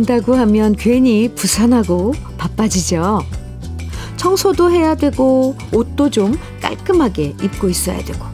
온다고 0.00 0.34
하면 0.34 0.74
괜히 0.76 1.30
부산하고 1.34 2.14
바빠지죠. 2.38 3.22
청소도 4.16 4.70
해야 4.70 4.94
되고 4.94 5.54
옷도 5.72 6.08
좀 6.08 6.38
깔끔하게 6.62 7.34
입고 7.42 7.68
있어야 7.68 8.02
되고 8.02 8.24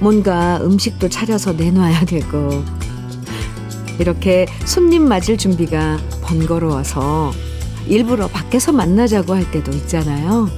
뭔가 0.00 0.58
음식도 0.60 1.08
차려서 1.08 1.52
내놔야 1.54 2.04
되고 2.04 2.62
이렇게 3.98 4.46
손님 4.66 5.08
맞을 5.08 5.38
준비가 5.38 5.98
번거로워서 6.22 7.32
일부러 7.86 8.28
밖에서 8.28 8.72
만나자고 8.72 9.34
할 9.34 9.50
때도 9.50 9.72
있잖아요. 9.72 10.50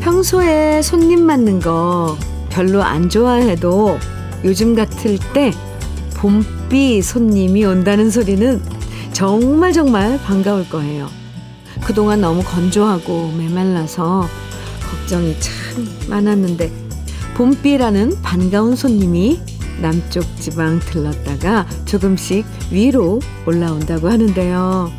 평소에 0.00 0.80
손님 0.80 1.26
맞는 1.26 1.60
거 1.60 2.16
별로 2.48 2.82
안 2.82 3.10
좋아해도 3.10 3.98
요즘 4.44 4.74
같을 4.74 5.18
때 5.32 5.52
봄비 6.14 7.02
손님이 7.02 7.64
온다는 7.64 8.10
소리는 8.10 8.60
정말 9.12 9.72
정말 9.72 10.20
반가울 10.22 10.68
거예요. 10.68 11.08
그동안 11.84 12.20
너무 12.20 12.42
건조하고 12.42 13.32
메말라서 13.36 14.28
걱정이 14.90 15.36
참 15.40 15.88
많았는데 16.08 16.70
봄비라는 17.34 18.20
반가운 18.22 18.74
손님이 18.74 19.40
남쪽 19.80 20.24
지방 20.40 20.80
들렀다가 20.80 21.66
조금씩 21.84 22.44
위로 22.70 23.20
올라온다고 23.46 24.08
하는데요. 24.10 24.90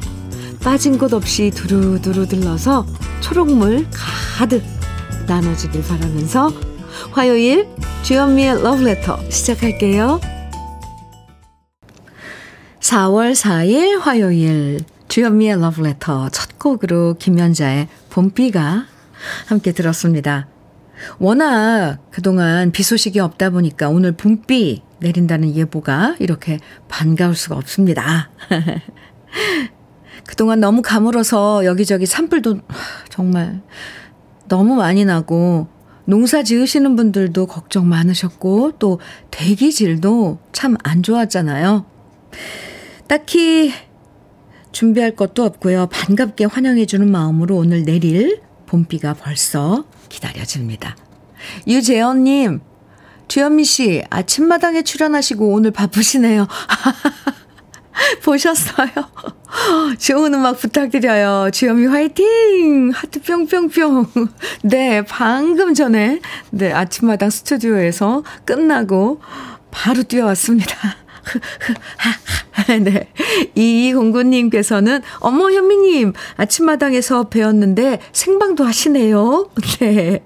빠진 0.64 0.98
곳 0.98 1.14
없이 1.14 1.52
두루두루 1.52 2.28
들러서 2.28 2.86
초록물 3.20 3.88
가득 3.92 4.64
나눠주길 5.28 5.84
바라면서 5.84 6.52
화요일 7.12 7.68
주현미의 8.04 8.62
러브레터 8.62 9.30
시작할게요. 9.30 10.22
4월 12.80 13.34
4일 13.34 14.00
화요일 14.00 14.82
주현미의 15.08 15.60
러브레터 15.60 16.30
첫 16.30 16.60
곡으로 16.60 17.16
김연자의 17.18 17.88
봄비가 18.12 18.86
함께 19.48 19.72
들었습니다. 19.72 20.48
워낙 21.18 21.98
그동안 22.12 22.72
비 22.72 22.84
소식이 22.84 23.20
없다 23.20 23.50
보니까 23.50 23.90
오늘 23.90 24.12
봄비 24.12 24.84
내린다는 25.00 25.56
예보가 25.56 26.18
이렇게 26.20 26.60
반가울 26.90 27.36
수가 27.36 27.56
없습니다. 27.56 28.30
그동안 30.28 30.60
너무 30.60 30.84
가물어서 30.84 31.66
여기저기 31.66 32.06
산불도 32.06 32.60
정말 33.10 33.62
너무 34.48 34.76
많이 34.76 35.06
나고 35.06 35.79
농사 36.10 36.42
지으시는 36.42 36.96
분들도 36.96 37.46
걱정 37.46 37.88
많으셨고 37.88 38.74
또 38.80 39.00
대기질도 39.30 40.40
참 40.52 40.76
안 40.84 41.04
좋았잖아요. 41.04 41.86
딱히 43.08 43.72
준비할 44.72 45.16
것도 45.16 45.44
없고요. 45.44 45.88
반갑게 45.92 46.46
환영해주는 46.46 47.10
마음으로 47.12 47.58
오늘 47.58 47.84
내릴 47.84 48.42
봄비가 48.66 49.14
벌써 49.14 49.86
기다려집니다. 50.10 50.96
유재현님, 51.68 52.62
주현미 53.28 53.64
씨, 53.64 54.04
아침마당에 54.10 54.82
출연하시고 54.82 55.54
오늘 55.54 55.70
바쁘시네요. 55.70 56.48
보셨어요? 58.24 58.90
좋은 59.98 60.34
음악 60.34 60.60
부탁드려요. 60.60 61.50
주현미 61.52 61.88
화이팅! 61.88 62.92
하트 62.94 63.22
뿅뿅뿅. 63.22 64.08
네, 64.64 65.04
방금 65.04 65.74
전에, 65.74 66.20
네, 66.52 66.72
아침마당 66.72 67.30
스튜디오에서 67.30 68.24
끝나고 68.46 69.22
바로 69.72 70.04
뛰어왔습니다. 70.04 70.76
네. 72.84 73.12
이공구님께서는, 73.56 75.02
어머, 75.20 75.52
현미님, 75.52 76.14
아침마당에서 76.38 77.30
배웠는데 77.30 78.00
생방도 78.12 78.64
하시네요. 78.64 79.50
네. 79.80 80.24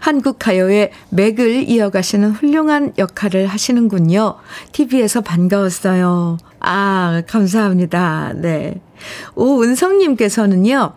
한국 0.00 0.38
가요의 0.38 0.90
맥을 1.10 1.68
이어가시는 1.68 2.32
훌륭한 2.32 2.92
역할을 2.98 3.46
하시는군요. 3.46 4.36
TV에서 4.72 5.20
반가웠어요. 5.20 6.38
아, 6.60 7.22
감사합니다. 7.26 8.32
네. 8.36 8.80
오은성님께서는요, 9.34 10.92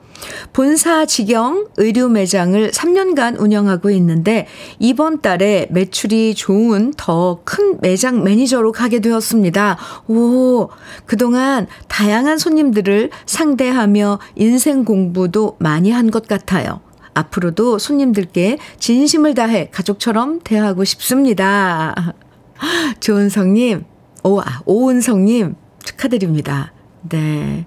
본사 0.51 1.05
직영 1.05 1.67
의류 1.77 2.09
매장을 2.09 2.71
3년간 2.71 3.39
운영하고 3.39 3.89
있는데 3.91 4.47
이번 4.79 5.21
달에 5.21 5.67
매출이 5.71 6.35
좋은 6.35 6.93
더 6.97 7.41
큰 7.45 7.77
매장 7.81 8.23
매니저로 8.23 8.71
가게 8.71 8.99
되었습니다. 8.99 9.77
오, 10.07 10.69
그동안 11.05 11.67
다양한 11.87 12.37
손님들을 12.37 13.09
상대하며 13.25 14.19
인생 14.35 14.83
공부도 14.85 15.55
많이 15.59 15.91
한 15.91 16.11
것 16.11 16.27
같아요. 16.27 16.81
앞으로도 17.15 17.77
손님들께 17.79 18.57
진심을 18.79 19.33
다해 19.35 19.69
가족처럼 19.71 20.39
대하고 20.43 20.83
싶습니다. 20.83 22.13
조은성님, 22.99 23.85
오, 24.23 24.39
아, 24.39 24.61
오은성님, 24.65 25.55
축하드립니다. 25.83 26.71
네. 27.09 27.65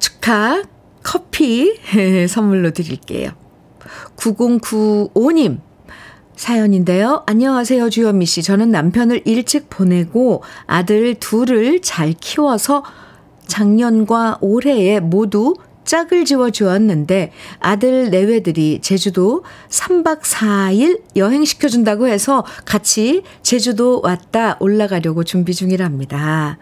축하 0.00 0.64
커피 1.04 1.78
선물로 2.28 2.72
드릴게요. 2.72 3.30
9095님, 4.16 5.60
사연인데요. 6.34 7.22
안녕하세요, 7.26 7.90
주현미 7.90 8.26
씨. 8.26 8.42
저는 8.42 8.72
남편을 8.72 9.22
일찍 9.24 9.70
보내고 9.70 10.42
아들 10.66 11.14
둘을 11.14 11.80
잘 11.80 12.12
키워서 12.12 12.82
작년과 13.46 14.38
올해에 14.40 14.98
모두 14.98 15.54
짝을 15.84 16.24
지워 16.24 16.50
주었는데 16.50 17.32
아들 17.58 18.10
내외들이 18.10 18.80
제주도 18.82 19.44
3박 19.68 20.22
4일 20.22 21.02
여행시켜준다고 21.16 22.08
해서 22.08 22.44
같이 22.64 23.22
제주도 23.42 24.00
왔다 24.02 24.56
올라가려고 24.60 25.24
준비 25.24 25.54
중이랍니다. 25.54 26.58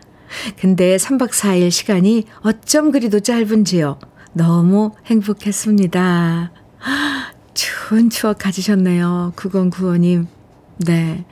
근데 0.59 0.97
3박 0.97 1.31
4일 1.31 1.71
시간이 1.71 2.25
어쩜 2.43 2.93
그리도 2.93 3.21
짧은지요. 3.21 3.99
너무 4.33 4.93
행복했습니다. 5.07 6.53
좋은 7.55 8.11
추억 8.11 8.39
가지셨네요. 8.39 9.33
9095님. 9.37 10.27
네. 10.79 11.25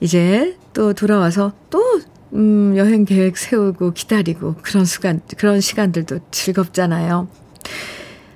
이제 0.00 0.56
또 0.72 0.92
돌아와서 0.92 1.52
또 1.70 2.00
음, 2.36 2.76
여행 2.76 3.04
계획 3.04 3.38
세우고 3.38 3.92
기다리고 3.92 4.54
그런 4.62 4.84
시간, 4.84 5.20
그런 5.36 5.60
시간들도 5.60 6.20
즐겁잖아요. 6.30 7.28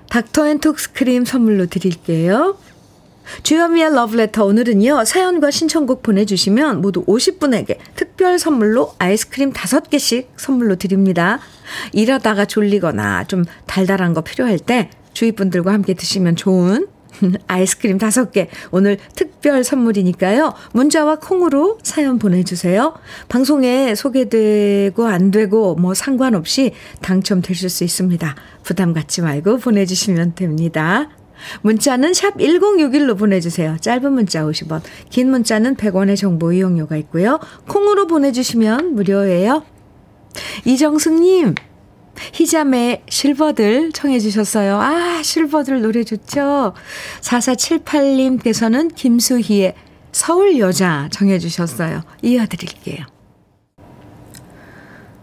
닥터앤톡스 0.08 0.58
크림 0.58 1.24
선물로 1.24 1.66
드릴게요. 1.66 2.56
주현미의 3.42 3.94
러브레터 3.94 4.44
오늘은요. 4.44 5.04
사연과 5.04 5.50
신청곡 5.50 6.02
보내주시면 6.02 6.80
모두 6.80 7.04
50분에게 7.04 7.78
특별 7.94 8.38
선물로 8.38 8.94
아이스크림 8.98 9.52
5개씩 9.52 10.26
선물로 10.36 10.76
드립니다. 10.76 11.38
일하다가 11.92 12.46
졸리거나 12.46 13.24
좀 13.24 13.44
달달한 13.66 14.14
거 14.14 14.22
필요할 14.22 14.58
때 14.58 14.90
주위 15.12 15.30
분들과 15.32 15.72
함께 15.72 15.94
드시면 15.94 16.36
좋은 16.36 16.88
아이스크림 17.46 17.98
5개 17.98 18.48
오늘 18.70 18.98
특별 19.14 19.64
선물이니까요. 19.64 20.54
문자와 20.72 21.16
콩으로 21.16 21.78
사연 21.82 22.18
보내주세요. 22.18 22.94
방송에 23.28 23.94
소개되고 23.94 25.06
안 25.06 25.30
되고 25.30 25.74
뭐 25.74 25.94
상관없이 25.94 26.72
당첨되실 27.00 27.68
수 27.68 27.84
있습니다. 27.84 28.34
부담 28.62 28.92
갖지 28.92 29.22
말고 29.22 29.58
보내주시면 29.58 30.34
됩니다. 30.34 31.08
문자는 31.62 32.12
샵 32.12 32.36
1061로 32.36 33.18
보내주세요. 33.18 33.76
짧은 33.80 34.12
문자 34.12 34.44
50원, 34.44 34.82
긴 35.08 35.30
문자는 35.30 35.76
100원의 35.76 36.16
정보 36.16 36.52
이용료가 36.52 36.96
있고요. 36.98 37.38
콩으로 37.66 38.06
보내주시면 38.06 38.94
무료예요. 38.94 39.62
이정숙님, 40.64 41.54
희자매 42.34 43.02
실버들 43.08 43.92
청해 43.92 44.18
주셨어요. 44.20 44.80
아, 44.80 45.22
실버들 45.22 45.82
노래 45.82 46.04
좋죠? 46.04 46.74
4478님께서는 47.20 48.94
김수희의 48.94 49.74
서울 50.12 50.58
여자 50.58 51.08
정해 51.10 51.38
주셨어요. 51.38 52.02
이어드릴게요. 52.22 53.04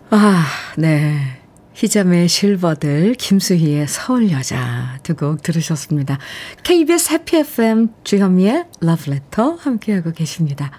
아, 0.10 0.46
네. 0.78 1.37
희자매 1.78 2.26
실버들, 2.28 3.14
김수희의 3.14 3.86
서울 3.88 4.32
여자 4.32 4.98
두 5.04 5.14
곡 5.14 5.44
들으셨습니다. 5.44 6.18
KBS 6.64 7.14
해피 7.14 7.38
FM 7.38 7.90
주현미의 8.04 8.66
러브레터 8.82 9.58
함께하고 9.60 10.12
계십니다. 10.12 10.72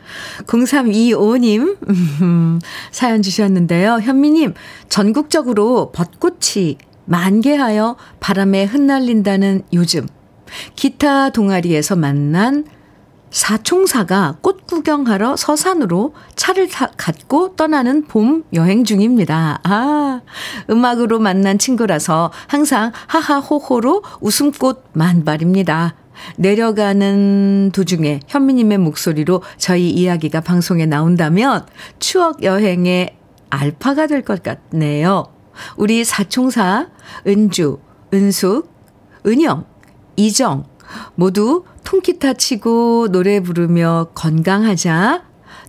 0325님 0.46 1.76
음, 2.20 2.58
사연 2.90 3.22
주셨는데요. 3.22 4.00
현미님, 4.02 4.54
전국적으로 4.88 5.92
벚꽃이 5.92 6.78
만개하여 7.04 7.96
바람에 8.18 8.64
흩날린다는 8.64 9.62
요즘 9.74 10.04
기타 10.74 11.30
동아리에서 11.30 11.94
만난 11.94 12.64
사총사가 13.30 14.36
꽃 14.40 14.66
구경하러 14.66 15.36
서산으로 15.36 16.14
차를 16.36 16.69
타, 16.69 16.90
갖고 16.96 17.54
떠나는 17.56 18.04
봄 18.06 18.44
여행 18.54 18.84
중입니다. 18.84 19.60
아, 19.64 20.20
음악으로 20.70 21.19
만난 21.19 21.58
친구라서 21.58 22.32
항상 22.46 22.92
하하호호로 23.06 24.02
웃음꽃 24.20 24.84
만발입니다. 24.92 25.94
내려가는 26.36 27.70
도중에 27.72 28.20
현미님의 28.26 28.78
목소리로 28.78 29.42
저희 29.56 29.90
이야기가 29.90 30.40
방송에 30.40 30.84
나온다면 30.86 31.66
추억 31.98 32.42
여행의 32.42 33.16
알파가 33.50 34.06
될 34.06 34.22
것 34.22 34.42
같네요. 34.42 35.26
우리 35.76 36.04
사총사, 36.04 36.88
은주, 37.26 37.78
은숙, 38.12 38.72
은영, 39.26 39.64
이정 40.16 40.64
모두 41.14 41.64
통기타 41.85 42.35
치고 42.35 43.08
노래 43.11 43.40
부르며 43.40 44.08
건강하자. 44.14 45.23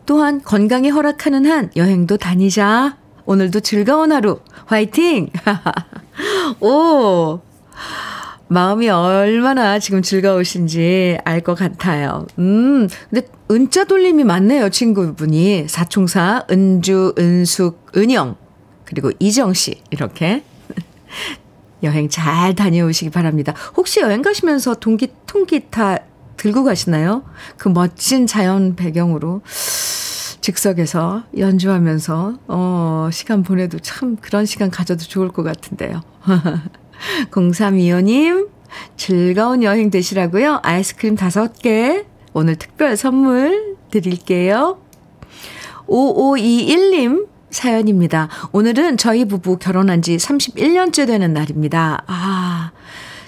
또한 0.05 0.41
건강에 0.43 0.89
허락하는 0.89 1.45
한 1.45 1.69
여행도 1.75 2.17
다니자. 2.17 2.97
오늘도 3.25 3.59
즐거운 3.59 4.11
하루. 4.11 4.39
화이팅! 4.65 5.29
오! 6.61 7.39
마음이 8.47 8.89
얼마나 8.89 9.77
지금 9.77 10.01
즐거우신지 10.01 11.19
알 11.23 11.41
것 11.41 11.53
같아요. 11.55 12.25
음, 12.39 12.87
근데 13.09 13.27
은자 13.51 13.83
돌림이 13.83 14.23
많네요, 14.23 14.69
친구분이. 14.69 15.67
사총사, 15.67 16.45
은주, 16.49 17.13
은숙, 17.19 17.91
은영, 17.95 18.35
그리고 18.85 19.11
이정 19.19 19.53
씨, 19.53 19.81
이렇게. 19.91 20.43
여행 21.83 22.09
잘 22.09 22.55
다녀오시기 22.55 23.09
바랍니다. 23.11 23.53
혹시 23.77 24.01
여행 24.01 24.21
가시면서 24.21 24.75
동기, 24.75 25.13
통기타 25.25 25.99
들고 26.37 26.63
가시나요? 26.63 27.23
그 27.57 27.69
멋진 27.69 28.27
자연 28.27 28.75
배경으로 28.75 29.41
즉석에서 30.41 31.23
연주하면서, 31.37 32.39
어, 32.47 33.09
시간 33.11 33.43
보내도 33.43 33.79
참 33.79 34.15
그런 34.15 34.45
시간 34.45 34.71
가져도 34.71 35.03
좋을 35.03 35.29
것 35.29 35.43
같은데요. 35.43 36.01
0325님, 37.31 38.49
즐거운 38.97 39.63
여행 39.63 39.89
되시라고요. 39.89 40.61
아이스크림 40.63 41.15
5개, 41.15 42.05
오늘 42.33 42.55
특별 42.55 42.95
선물 42.95 43.75
드릴게요. 43.91 44.79
5521님, 45.87 47.27
사연입니다. 47.51 48.29
오늘은 48.51 48.97
저희 48.97 49.25
부부 49.25 49.57
결혼한 49.57 50.01
지 50.01 50.17
31년째 50.17 51.07
되는 51.07 51.33
날입니다. 51.33 52.03
아, 52.07 52.71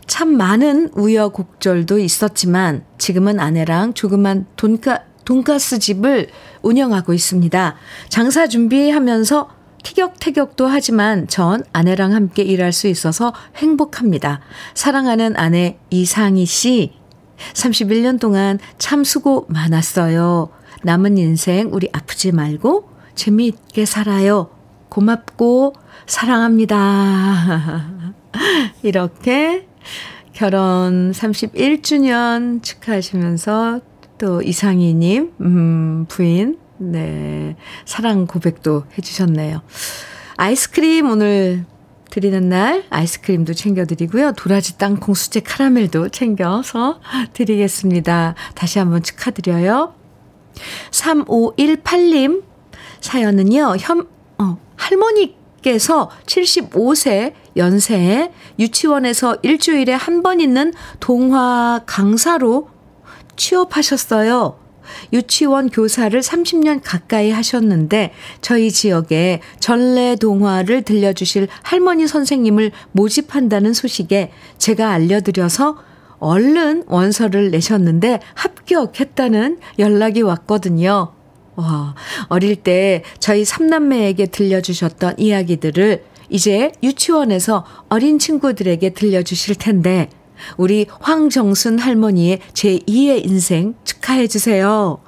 참 0.07 0.35
많은 0.35 0.89
우여곡절도 0.93 1.99
있었지만 1.99 2.83
지금은 2.97 3.39
아내랑 3.39 3.93
조그만 3.93 4.45
돈가, 4.55 5.03
돈가스 5.25 5.79
집을 5.79 6.27
운영하고 6.61 7.13
있습니다. 7.13 7.75
장사 8.09 8.47
준비하면서 8.47 9.49
티격태격도 9.83 10.67
하지만 10.67 11.27
전 11.27 11.63
아내랑 11.73 12.13
함께 12.13 12.43
일할 12.43 12.71
수 12.71 12.87
있어서 12.87 13.33
행복합니다. 13.55 14.41
사랑하는 14.75 15.35
아내 15.37 15.79
이상희 15.89 16.45
씨, 16.45 16.93
31년 17.53 18.19
동안 18.19 18.59
참 18.77 19.03
수고 19.03 19.45
많았어요. 19.49 20.49
남은 20.83 21.17
인생 21.17 21.69
우리 21.71 21.89
아프지 21.91 22.31
말고 22.31 22.90
재미있게 23.15 23.85
살아요. 23.85 24.49
고맙고 24.89 25.73
사랑합니다. 26.05 28.11
이렇게 28.83 29.67
결혼 30.33 31.11
31주년 31.11 32.63
축하하시면서 32.63 33.81
또 34.17 34.41
이상희님, 34.41 35.33
음, 35.41 36.05
부인, 36.07 36.57
네, 36.77 37.55
사랑 37.85 38.27
고백도 38.27 38.85
해주셨네요. 38.97 39.61
아이스크림 40.37 41.09
오늘 41.09 41.65
드리는 42.09 42.49
날 42.49 42.83
아이스크림도 42.89 43.53
챙겨드리고요. 43.53 44.33
도라지 44.33 44.77
땅콩 44.77 45.13
수제 45.13 45.39
카라멜도 45.39 46.09
챙겨서 46.09 46.99
드리겠습니다. 47.33 48.35
다시 48.53 48.79
한번 48.79 49.01
축하드려요. 49.01 49.93
3518님 50.91 52.43
사연은요, 53.01 53.75
현, 53.79 54.07
어, 54.37 54.57
할머니께서 54.75 56.09
75세 56.25 57.33
연세에 57.57 58.31
유치원에서 58.59 59.37
일주일에 59.41 59.93
한 59.93 60.21
번 60.23 60.39
있는 60.39 60.73
동화 60.99 61.81
강사로 61.85 62.69
취업하셨어요. 63.35 64.57
유치원 65.13 65.69
교사를 65.69 66.19
30년 66.19 66.81
가까이 66.83 67.31
하셨는데 67.31 68.13
저희 68.41 68.71
지역에 68.71 69.41
전래 69.59 70.15
동화를 70.15 70.83
들려주실 70.83 71.47
할머니 71.63 72.07
선생님을 72.07 72.71
모집한다는 72.91 73.73
소식에 73.73 74.31
제가 74.57 74.89
알려드려서 74.91 75.77
얼른 76.19 76.83
원서를 76.87 77.51
내셨는데 77.51 78.19
합격했다는 78.35 79.59
연락이 79.79 80.21
왔거든요. 80.21 81.13
와, 81.55 81.95
어릴 82.27 82.55
때 82.55 83.03
저희 83.19 83.45
삼남매에게 83.45 84.27
들려주셨던 84.27 85.15
이야기들을 85.17 86.03
이제 86.29 86.71
유치원에서 86.81 87.65
어린 87.89 88.19
친구들에게 88.19 88.91
들려주실 88.91 89.55
텐데, 89.55 90.09
우리 90.57 90.87
황정순 91.01 91.77
할머니의 91.79 92.39
제2의 92.53 93.25
인생 93.25 93.75
축하해 93.83 94.27
주세요. 94.27 94.99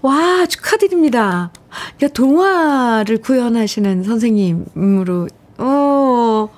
와, 0.00 0.46
축하드립니다. 0.46 1.52
그러니까 1.96 2.08
동화를 2.14 3.18
구현하시는 3.18 4.02
선생님으로, 4.04 5.28
어, 5.58 6.48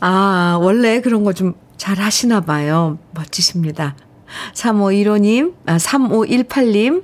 아, 0.00 0.58
원래 0.60 1.00
그런 1.00 1.24
거 1.24 1.32
좀 1.32 1.54
잘 1.82 1.98
하시나 1.98 2.40
봐요. 2.40 2.96
멋지십니다. 3.10 3.96
3515님, 4.54 5.52
아, 5.66 5.78
3518님, 5.78 7.02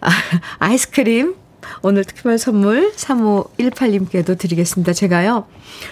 아, 0.00 0.10
아이스크림 0.58 1.34
오늘 1.82 2.04
특별 2.04 2.38
선물 2.38 2.92
3518님께도 2.94 4.38
드리겠습니다. 4.38 4.92
제가요, 4.92 5.46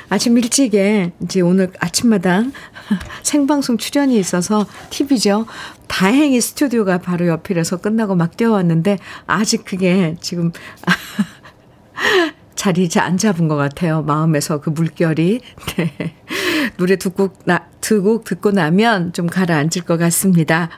아침 0.08 0.38
일찍에 0.38 1.12
이제 1.22 1.40
오늘 1.40 1.70
아침마당 1.80 2.52
생방송 3.22 3.78
출연이 3.78 4.18
있어서 4.18 4.66
TV죠. 4.90 5.46
다행히 5.86 6.40
스튜디오가 6.40 6.98
바로 6.98 7.26
옆이라서 7.28 7.78
끝나고 7.78 8.14
막 8.14 8.36
뛰어왔는데, 8.36 8.98
아직 9.26 9.64
그게 9.64 10.16
지금 10.20 10.52
자리 12.54 12.88
안 12.98 13.16
잡은 13.18 13.48
것 13.48 13.56
같아요. 13.56 14.02
마음에서 14.02 14.60
그 14.60 14.70
물결이. 14.70 15.40
네. 15.76 16.14
노래 16.78 16.96
두 16.96 17.10
곡, 17.10 17.38
나, 17.44 17.68
두 17.80 18.02
곡 18.02 18.24
듣고 18.24 18.50
나면 18.50 19.12
좀 19.12 19.26
가라앉을 19.26 19.82
것 19.86 19.98
같습니다. 19.98 20.70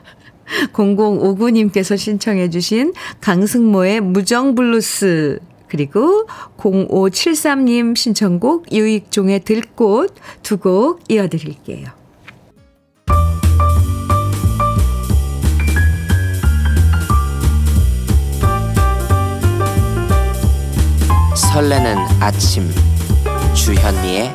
0059님께서 0.73 1.97
신청해 1.97 2.49
주신 2.49 2.93
강승모의 3.21 4.01
무정블루스 4.01 5.39
그리고 5.67 6.25
0573님 6.57 7.95
신청곡 7.95 8.71
유익종의 8.71 9.41
들꽃 9.41 10.15
두 10.43 10.57
곡 10.57 11.01
이어드릴게요. 11.07 11.87
설레는 21.35 21.95
아침 22.19 22.69
주현미의 23.55 24.31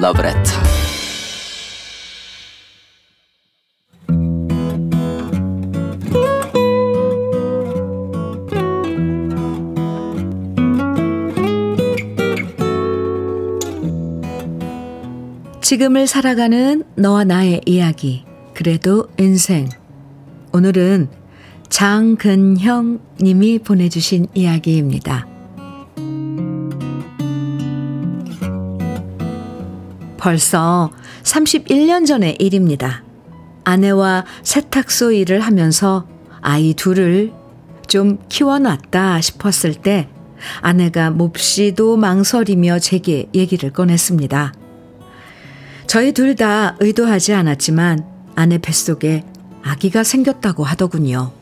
러브레터 0.00 0.83
지금을 15.74 16.06
살아가는 16.06 16.84
너와 16.94 17.24
나의 17.24 17.60
이야기. 17.66 18.24
그래도 18.54 19.08
인생. 19.18 19.68
오늘은 20.52 21.08
장근형 21.68 23.00
님이 23.20 23.58
보내주신 23.58 24.28
이야기입니다. 24.34 25.26
벌써 30.16 30.92
31년 31.24 32.06
전의 32.06 32.36
일입니다. 32.38 33.02
아내와 33.64 34.26
세탁소 34.44 35.10
일을 35.10 35.40
하면서 35.40 36.06
아이 36.40 36.74
둘을 36.74 37.32
좀 37.88 38.18
키워놨다 38.28 39.20
싶었을 39.20 39.74
때 39.74 40.08
아내가 40.60 41.10
몹시도 41.10 41.96
망설이며 41.96 42.78
제게 42.78 43.28
얘기를 43.34 43.72
꺼냈습니다. 43.72 44.63
저희 45.86 46.12
둘 46.12 46.34
다 46.34 46.76
의도하지 46.80 47.32
않았지만 47.34 48.04
아내 48.34 48.58
뱃속에 48.58 49.24
아기가 49.62 50.02
생겼다고 50.02 50.64
하더군요. 50.64 51.32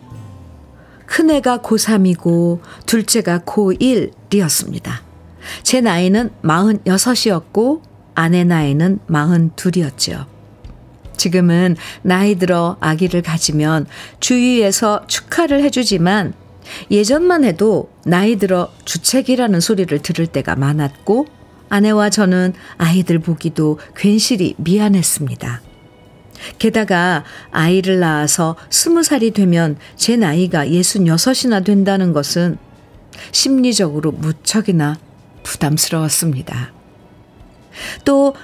큰애가 1.06 1.58
고3이고 1.58 2.60
둘째가 2.86 3.40
고1이었습니다. 3.40 4.90
제 5.62 5.80
나이는 5.80 6.30
46이었고 6.42 7.80
아내 8.14 8.44
나이는 8.44 8.98
42이었죠. 9.08 10.26
지금은 11.16 11.76
나이 12.02 12.34
들어 12.34 12.76
아기를 12.80 13.22
가지면 13.22 13.86
주위에서 14.20 15.06
축하를 15.06 15.62
해주지만 15.62 16.34
예전만 16.90 17.44
해도 17.44 17.90
나이 18.04 18.36
들어 18.36 18.70
주책이라는 18.84 19.60
소리를 19.60 19.98
들을 20.00 20.26
때가 20.26 20.56
많았고 20.56 21.26
아내와 21.72 22.10
저는 22.10 22.52
아이들 22.76 23.18
보기도 23.18 23.78
괜시리 23.96 24.56
미안했습니다. 24.58 25.62
게다가 26.58 27.24
아이를 27.50 27.98
낳아서 27.98 28.56
스무 28.68 29.02
살이 29.02 29.30
되면 29.30 29.78
제 29.96 30.16
나이가 30.16 30.68
예순 30.68 31.06
여섯이나 31.06 31.60
된다는 31.60 32.12
것은 32.12 32.58
심리적으로 33.30 34.12
무척이나 34.12 34.98
부담스러웠습니다. 35.44 36.72
또 38.04 38.34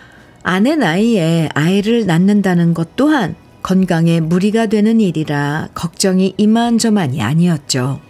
아내 0.43 0.75
나이에 0.75 1.51
아이를 1.53 2.07
낳는다는 2.07 2.73
것 2.73 2.97
또한 2.97 3.37
건강에 3.63 4.21
무리가 4.21 4.69
되는 4.69 5.03
일이라 5.03 5.69
걱정이 5.75 6.33
이만저만이 6.39 7.21
아니었죠. 7.21 8.01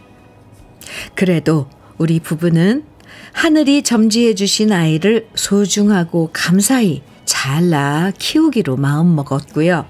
그래도 1.17 1.69
우리 1.97 2.21
부부는 2.21 2.85
하늘이 3.33 3.83
점지해 3.83 4.35
주신 4.35 4.73
아이를 4.73 5.29
소중하고 5.35 6.31
감사히 6.33 7.03
잘 7.25 7.71
낳아 7.71 8.13
키우기로 8.19 8.77
마음먹었고요. 8.77 9.87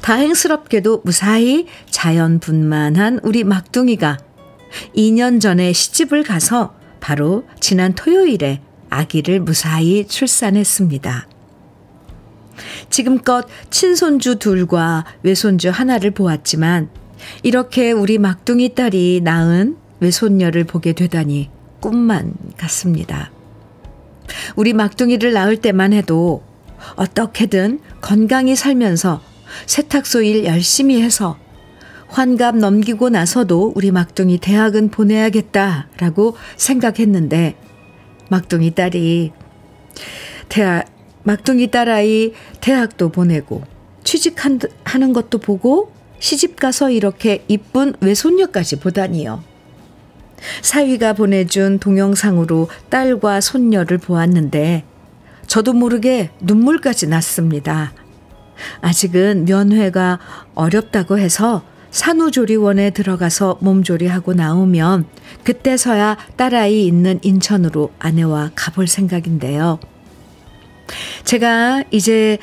다행스럽게도 0.00 1.02
무사히 1.04 1.66
자연분만한 1.90 3.20
우리 3.22 3.44
막둥이가 3.44 4.18
2년 4.96 5.40
전에 5.40 5.72
시집을 5.72 6.22
가서 6.22 6.74
바로 7.00 7.44
지난 7.60 7.94
토요일에 7.94 8.60
아기를 8.90 9.40
무사히 9.40 10.06
출산했습니다. 10.06 11.28
지금껏 12.90 13.46
친손주 13.70 14.38
둘과 14.38 15.04
외손주 15.22 15.70
하나를 15.70 16.10
보았지만 16.10 16.88
이렇게 17.42 17.92
우리 17.92 18.18
막둥이 18.18 18.74
딸이 18.74 19.20
낳은 19.22 19.76
외손녀를 20.00 20.64
보게 20.64 20.92
되다니 20.92 21.50
꿈만 21.80 22.34
같습니다. 22.56 23.30
우리 24.56 24.72
막둥이를 24.72 25.32
낳을 25.32 25.56
때만 25.56 25.92
해도 25.92 26.42
어떻게든 26.96 27.80
건강히 28.00 28.56
살면서 28.56 29.20
세탁소 29.66 30.22
일 30.22 30.44
열심히 30.44 31.02
해서 31.02 31.38
환갑 32.08 32.56
넘기고 32.56 33.10
나서도 33.10 33.72
우리 33.74 33.90
막둥이 33.90 34.38
대학은 34.38 34.90
보내야겠다라고 34.90 36.36
생각했는데 36.56 37.56
막둥이 38.30 38.74
딸이 38.74 39.32
대학 40.48 40.86
막둥이 41.24 41.70
딸아이 41.70 42.32
대학도 42.60 43.10
보내고 43.10 43.62
취직하는 44.04 45.12
것도 45.12 45.38
보고 45.38 45.92
시집 46.18 46.56
가서 46.56 46.90
이렇게 46.90 47.44
이쁜 47.48 47.94
외손녀까지 48.00 48.80
보다니요. 48.80 49.42
사위가 50.62 51.14
보내준 51.14 51.78
동영상으로 51.78 52.68
딸과 52.88 53.40
손녀를 53.40 53.98
보았는데 53.98 54.84
저도 55.46 55.72
모르게 55.72 56.30
눈물까지 56.40 57.06
났습니다. 57.08 57.92
아직은 58.80 59.44
면회가 59.46 60.18
어렵다고 60.54 61.18
해서 61.18 61.62
산후조리원에 61.90 62.90
들어가서 62.90 63.58
몸조리하고 63.60 64.34
나오면 64.34 65.06
그때서야 65.44 66.18
딸아이 66.36 66.86
있는 66.86 67.18
인천으로 67.22 67.92
아내와 67.98 68.50
가볼 68.54 68.86
생각인데요. 68.86 69.78
제가 71.24 71.84
이제 71.90 72.38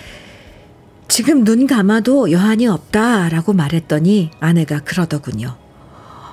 지금 1.07 1.43
눈 1.43 1.67
감아도 1.67 2.31
여한이 2.31 2.67
없다라고 2.67 3.53
말했더니 3.53 4.31
아내가 4.39 4.79
그러더군요. 4.79 5.55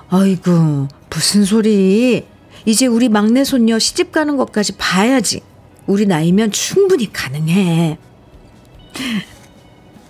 아이고, 0.09 0.87
무슨 1.13 1.45
소리. 1.45 2.25
이제 2.65 2.87
우리 2.87 3.07
막내 3.07 3.43
손녀 3.43 3.77
시집 3.77 4.11
가는 4.11 4.35
것까지 4.35 4.73
봐야지. 4.77 5.41
우리 5.85 6.05
나이면 6.05 6.51
충분히 6.51 7.11
가능해. 7.11 7.97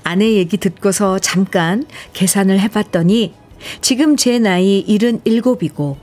아내 0.03 0.33
얘기 0.33 0.57
듣고서 0.57 1.19
잠깐 1.19 1.85
계산을 2.13 2.59
해봤더니 2.59 3.33
지금 3.81 4.15
제 4.15 4.39
나이 4.39 4.85
77이고 4.87 5.97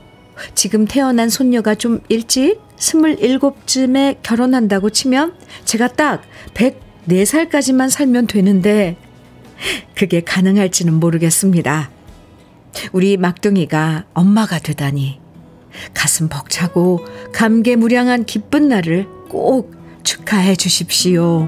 지금 0.55 0.85
태어난 0.85 1.29
손녀가 1.29 1.75
좀 1.75 2.01
일찍 2.09 2.59
27쯤에 2.77 4.17
결혼한다고 4.23 4.89
치면 4.89 5.35
제가 5.65 5.89
딱 5.89 6.23
104살까지만 6.55 7.89
살면 7.89 8.27
되는데 8.27 8.97
그게 9.95 10.21
가능할지는 10.21 10.95
모르겠습니다. 10.95 11.91
우리 12.91 13.17
막둥이가 13.17 14.05
엄마가 14.13 14.59
되다니 14.59 15.19
가슴 15.93 16.29
벅차고 16.29 17.05
감개무량한 17.33 18.25
기쁜 18.25 18.67
날을 18.67 19.07
꼭 19.29 19.73
축하해 20.03 20.55
주십시오. 20.55 21.47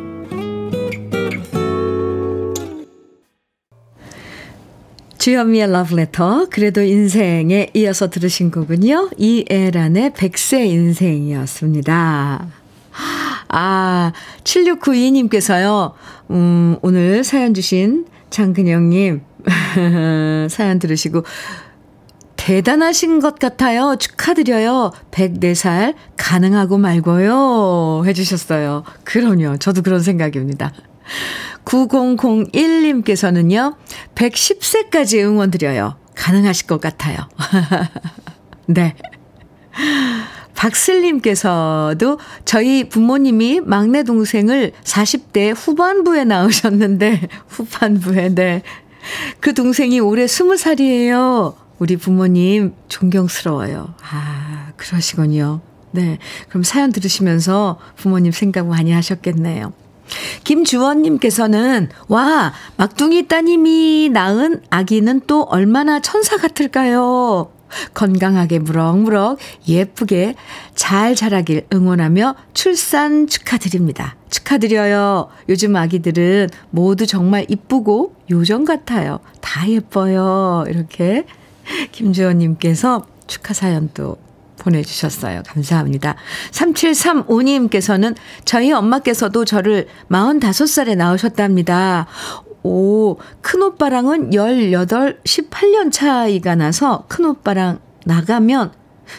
주현미의 5.17 5.71
러브레터 5.71 6.47
그래도 6.49 6.81
인생에 6.81 7.69
이어서 7.73 8.09
들으신 8.09 8.51
곡은요. 8.51 9.11
이애란의 9.17 10.13
백세 10.15 10.65
인생이었습니다. 10.65 12.47
아, 13.47 14.11
7692님께서요. 14.43 15.93
음, 16.31 16.75
오늘 16.81 17.23
사연 17.23 17.53
주신 17.53 18.05
장근영님 18.31 19.21
사연 20.49 20.79
들으시고 20.79 21.23
대단하신 22.35 23.19
것 23.19 23.39
같아요. 23.39 23.95
축하드려요. 23.97 24.91
104살 25.11 25.95
가능하고 26.17 26.77
말고요. 26.77 28.03
해주셨어요. 28.05 28.83
그럼요. 29.05 29.57
저도 29.57 29.81
그런 29.81 30.01
생각입니다. 30.01 30.73
9001님께서는요, 31.63 33.77
110세까지 34.15 35.23
응원 35.23 35.51
드려요. 35.51 35.95
가능하실 36.15 36.67
것 36.67 36.81
같아요. 36.81 37.17
네. 38.67 38.95
박슬님께서도 40.55 42.19
저희 42.45 42.87
부모님이 42.87 43.59
막내 43.61 44.03
동생을 44.03 44.71
40대 44.83 45.53
후반부에 45.55 46.25
낳으셨는데, 46.25 47.27
후반부에, 47.49 48.35
네. 48.35 48.61
그 49.39 49.53
동생이 49.53 49.99
올해 49.99 50.25
20살이에요. 50.25 51.55
우리 51.79 51.97
부모님 51.97 52.73
존경스러워요. 52.87 53.93
아, 54.09 54.71
그러시군요. 54.77 55.61
네. 55.91 56.17
그럼 56.49 56.63
사연 56.63 56.91
들으시면서 56.91 57.79
부모님 57.95 58.31
생각 58.31 58.67
많이 58.67 58.91
하셨겠네요. 58.91 59.73
김주원님께서는, 60.43 61.89
와, 62.07 62.53
막둥이 62.77 63.27
따님이 63.27 64.09
낳은 64.11 64.61
아기는 64.69 65.21
또 65.27 65.43
얼마나 65.43 66.01
천사 66.01 66.37
같을까요? 66.37 67.52
건강하게 67.93 68.59
무럭무럭 68.59 69.37
예쁘게 69.67 70.35
잘 70.75 71.15
자라길 71.15 71.67
응원하며 71.73 72.35
출산 72.53 73.27
축하드립니다. 73.27 74.15
축하드려요. 74.29 75.29
요즘 75.49 75.75
아기들은 75.75 76.49
모두 76.71 77.05
정말 77.05 77.45
이쁘고 77.47 78.15
요정 78.31 78.65
같아요. 78.65 79.19
다 79.41 79.69
예뻐요. 79.69 80.65
이렇게 80.67 81.25
김주원님께서 81.91 83.05
축하 83.27 83.53
사연도 83.53 84.17
보내주셨어요. 84.57 85.43
감사합니다. 85.47 86.15
3735님께서는 86.51 88.15
저희 88.45 88.71
엄마께서도 88.71 89.45
저를 89.45 89.87
45살에 90.09 90.95
낳으셨답니다. 90.95 92.07
오, 92.63 93.17
큰오빠랑은 93.41 94.33
18, 94.33 95.21
18년 95.23 95.91
차이가 95.91 96.55
나서 96.55 97.05
큰오빠랑 97.09 97.79
나가면 98.05 98.71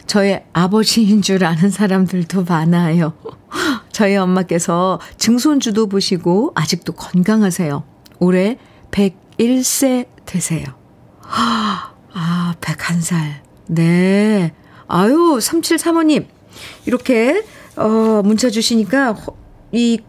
저의 0.06 0.44
아버지인 0.52 1.22
줄 1.22 1.44
아는 1.44 1.70
사람들도 1.70 2.44
많아요. 2.44 3.12
저희 3.92 4.16
엄마께서 4.16 4.98
증손주도 5.18 5.86
보시고 5.88 6.52
아직도 6.54 6.94
건강하세요. 6.94 7.84
올해 8.18 8.58
101세 8.90 10.06
되세요. 10.24 10.64
아, 11.22 12.54
101살. 12.60 13.16
네. 13.66 14.52
아유, 14.88 15.38
3735님. 15.40 16.26
이렇게, 16.86 17.44
어, 17.76 18.22
문자 18.24 18.50
주시니까, 18.50 19.16
이, 19.72 20.00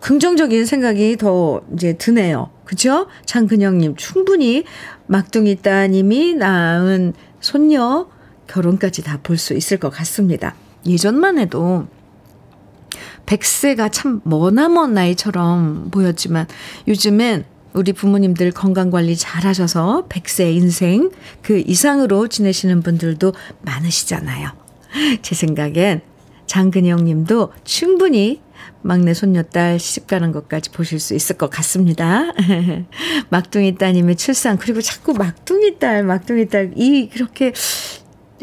긍정적인 0.00 0.66
생각이 0.66 1.16
더 1.16 1.62
이제 1.74 1.94
드네요. 1.94 2.50
그죠? 2.72 3.06
장근영님, 3.26 3.96
충분히 3.96 4.64
막둥이 5.06 5.56
따님이 5.56 6.32
낳은 6.36 7.12
손녀 7.38 8.08
결혼까지 8.46 9.02
다 9.02 9.18
볼 9.22 9.36
수 9.36 9.52
있을 9.52 9.76
것 9.76 9.90
같습니다. 9.90 10.54
예전만 10.86 11.38
해도 11.38 11.86
100세가 13.26 13.92
참 13.92 14.22
머나먼 14.24 14.94
나이처럼 14.94 15.90
보였지만 15.90 16.46
요즘엔 16.88 17.44
우리 17.74 17.92
부모님들 17.92 18.52
건강관리 18.52 19.16
잘 19.16 19.44
하셔서 19.44 20.06
100세 20.08 20.54
인생 20.54 21.10
그 21.42 21.62
이상으로 21.66 22.28
지내시는 22.28 22.82
분들도 22.82 23.34
많으시잖아요. 23.60 24.48
제 25.20 25.34
생각엔 25.34 26.00
장근영 26.46 27.04
님도 27.04 27.52
충분히 27.64 28.40
막내 28.82 29.14
손녀딸 29.14 29.78
시집가는 29.78 30.32
것까지 30.32 30.70
보실 30.70 31.00
수 31.00 31.14
있을 31.14 31.36
것 31.36 31.50
같습니다. 31.50 32.32
막둥이 33.30 33.76
따님의 33.76 34.16
출산, 34.16 34.58
그리고 34.58 34.80
자꾸 34.80 35.14
막둥이 35.14 35.78
딸, 35.78 36.02
막둥이 36.02 36.48
딸, 36.48 36.72
이, 36.76 37.08
그렇게, 37.08 37.52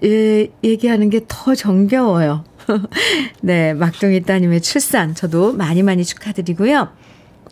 예, 0.04 0.48
얘기하는 0.64 1.10
게 1.10 1.22
더 1.28 1.56
정겨워요. 1.56 2.46
네, 3.42 3.74
막둥이 3.74 4.22
따님의 4.22 4.62
출산, 4.62 5.14
저도 5.14 5.54
많이 5.54 5.84
많이 5.84 6.06
축하드리고요. 6.06 6.90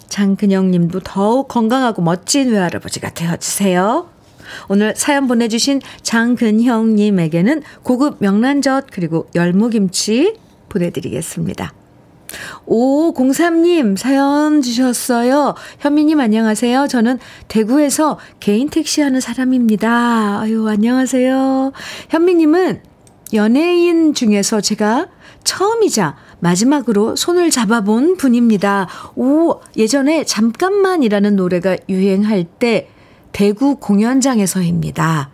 장근영 0.08 0.72
님도 0.72 1.02
더욱 1.02 1.48
건강하고 1.48 2.02
멋진 2.02 2.52
외할아버지가 2.52 3.10
되어주세요. 3.12 4.10
오늘 4.70 4.96
사연 4.96 5.28
보내주신 5.28 5.82
장근형 6.02 6.96
님에게는 6.96 7.64
고급 7.84 8.18
명란젓 8.20 8.88
그리고 8.92 9.28
열무김치 9.36 10.36
보내드리겠습니다. 10.70 11.74
5503님 12.68 13.98
사연 13.98 14.62
주셨어요. 14.62 15.56
현미님 15.80 16.20
안녕하세요. 16.20 16.88
저는 16.88 17.20
대구에서 17.48 18.20
개인 18.40 18.70
택시 18.70 19.02
하는 19.02 19.20
사람입니다. 19.20 20.40
아유, 20.42 20.68
안녕하세요. 20.68 21.72
현미님은 22.10 22.82
연예인 23.34 24.14
중에서 24.14 24.62
제가 24.62 25.08
처음이자 25.44 26.18
마지막으로 26.40 27.16
손을 27.16 27.50
잡아본 27.50 28.18
분입니다. 28.18 28.88
오, 29.16 29.60
예전에 29.76 30.24
잠깐만이라는 30.24 31.36
노래가 31.36 31.78
유행할 31.90 32.44
때 32.44 32.90
대구 33.32 33.78
공연장에서입니다. 33.78 35.32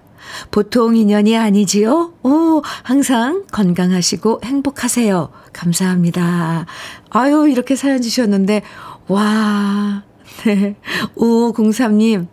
보통 0.51 0.95
인연이 0.95 1.37
아니지요? 1.37 2.13
오, 2.23 2.61
항상 2.83 3.43
건강하시고 3.51 4.41
행복하세요. 4.43 5.29
감사합니다. 5.53 6.65
아유, 7.09 7.47
이렇게 7.49 7.75
사연 7.75 8.01
주셨는데, 8.01 8.63
와, 9.07 10.03
네. 10.43 10.75
5503님, 11.15 12.27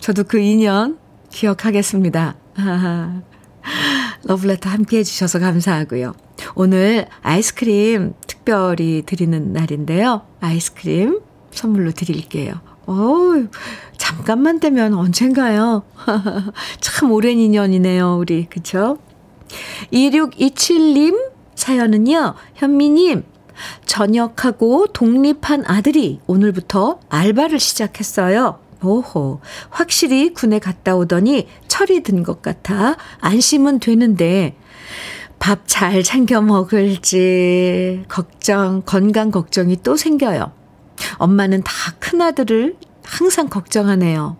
저도 0.00 0.24
그 0.24 0.38
인연 0.38 0.98
기억하겠습니다. 1.30 2.36
아, 2.56 3.22
러브레터 4.24 4.68
함께 4.68 4.98
해주셔서 4.98 5.38
감사하고요. 5.38 6.14
오늘 6.54 7.06
아이스크림 7.22 8.14
특별히 8.26 9.02
드리는 9.04 9.52
날인데요. 9.52 10.22
아이스크림 10.40 11.20
선물로 11.50 11.92
드릴게요. 11.92 12.54
오, 12.86 13.46
잠깐만 13.96 14.60
되면 14.60 14.94
언젠가요? 14.94 15.82
참 16.80 17.10
오랜 17.10 17.38
인연이네요, 17.38 18.16
우리. 18.18 18.46
그쵸? 18.46 18.98
2627님 19.92 21.35
사연은요, 21.56 22.34
현미님, 22.54 23.24
전역하고 23.86 24.88
독립한 24.88 25.64
아들이 25.66 26.20
오늘부터 26.26 27.00
알바를 27.08 27.58
시작했어요. 27.58 28.60
오호, 28.82 29.40
확실히 29.70 30.32
군에 30.34 30.58
갔다 30.58 30.94
오더니 30.94 31.48
철이 31.66 32.02
든 32.02 32.22
것 32.22 32.42
같아 32.42 32.96
안심은 33.20 33.80
되는데, 33.80 34.56
밥 35.38 35.66
잘 35.66 36.02
챙겨 36.02 36.40
먹을지, 36.40 38.04
걱정, 38.08 38.82
건강 38.86 39.30
걱정이 39.30 39.82
또 39.82 39.96
생겨요. 39.96 40.52
엄마는 41.18 41.62
다 41.62 41.72
큰아들을 41.98 42.76
항상 43.04 43.48
걱정하네요. 43.48 44.36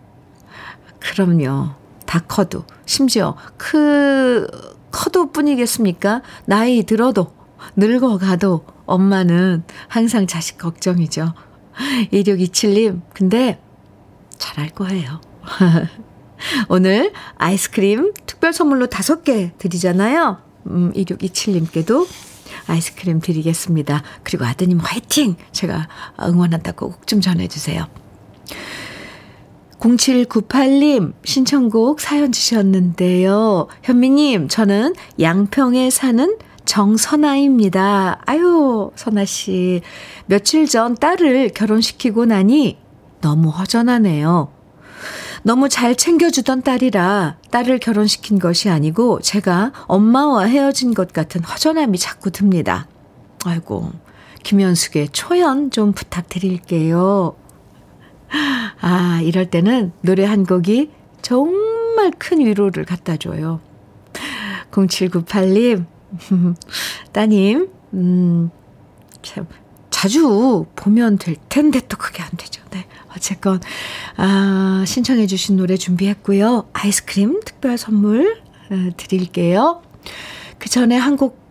그럼요. 0.99 1.69
다 2.05 2.19
커도. 2.27 2.63
심지어 2.85 3.35
크, 3.57 4.47
커도 4.91 5.31
뿐이겠습니까? 5.31 6.21
나이 6.45 6.83
들어도, 6.83 7.33
늙어가도 7.75 8.65
엄마는 8.85 9.63
항상 9.87 10.27
자식 10.27 10.57
걱정이죠. 10.57 11.33
2627님, 12.11 13.01
근데 13.13 13.59
잘할 14.37 14.69
거예요. 14.69 15.21
오늘 16.69 17.11
아이스크림 17.37 18.13
특별 18.25 18.53
선물로 18.53 18.87
다섯 18.87 19.23
개 19.23 19.51
드리잖아요. 19.57 20.37
음, 20.67 20.91
2627님께도 20.93 22.07
아이스크림 22.67 23.19
드리겠습니다. 23.19 24.03
그리고 24.23 24.45
아드님 24.45 24.79
화이팅! 24.79 25.35
제가 25.51 25.87
응원한다고 26.21 26.91
꼭 26.91 27.05
좀 27.07 27.21
전해주세요. 27.21 27.87
0798님 29.79 31.13
신청곡 31.23 31.99
사연 32.01 32.31
주셨는데요. 32.31 33.67
현미님, 33.83 34.47
저는 34.47 34.95
양평에 35.19 35.89
사는 35.89 36.37
정선아입니다. 36.65 38.21
아유, 38.25 38.91
선아씨. 38.95 39.81
며칠 40.25 40.65
전 40.67 40.95
딸을 40.95 41.49
결혼시키고 41.49 42.25
나니 42.25 42.77
너무 43.21 43.49
허전하네요. 43.49 44.51
너무 45.43 45.69
잘 45.69 45.95
챙겨주던 45.95 46.63
딸이라 46.63 47.37
딸을 47.51 47.79
결혼시킨 47.79 48.39
것이 48.39 48.69
아니고 48.69 49.21
제가 49.21 49.71
엄마와 49.87 50.43
헤어진 50.43 50.93
것 50.93 51.13
같은 51.13 51.41
허전함이 51.43 51.97
자꾸 51.97 52.31
듭니다. 52.31 52.87
아이고, 53.45 53.91
김현숙의 54.43 55.09
초연 55.13 55.71
좀 55.71 55.93
부탁드릴게요. 55.93 57.35
아, 58.81 59.21
이럴 59.23 59.49
때는 59.49 59.91
노래 60.01 60.25
한 60.25 60.45
곡이 60.45 60.91
정말 61.21 62.11
큰 62.17 62.39
위로를 62.39 62.85
갖다 62.85 63.17
줘요. 63.17 63.59
0798님, 64.71 65.85
따님, 67.11 67.69
음, 67.93 68.49
참, 69.21 69.47
자주 69.89 70.65
보면 70.75 71.17
될 71.17 71.35
텐데 71.49 71.81
또 71.87 71.97
그게 71.97 72.21
안 72.21 72.29
되죠. 72.37 72.61
네. 72.71 72.85
어쨌건, 73.15 73.59
아, 74.15 74.83
신청해주신 74.85 75.57
노래 75.57 75.75
준비했고요. 75.75 76.69
아이스크림 76.73 77.39
특별 77.43 77.77
선물 77.77 78.41
어, 78.69 78.89
드릴게요. 78.95 79.81
그 80.59 80.69
전에 80.69 80.95
한곡 80.95 81.46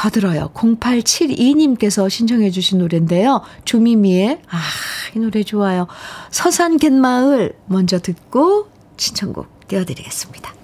더 0.00 0.08
들어요. 0.08 0.50
0872님께서 0.54 2.08
신청해 2.08 2.50
주신 2.52 2.78
노래인데요. 2.78 3.42
조미미의, 3.66 4.40
아, 4.48 4.58
이 5.14 5.18
노래 5.18 5.42
좋아요. 5.42 5.88
서산 6.30 6.78
갯마을 6.78 7.52
먼저 7.66 7.98
듣고 7.98 8.70
신청곡 8.96 9.68
띄워드리겠습니다. 9.68 10.54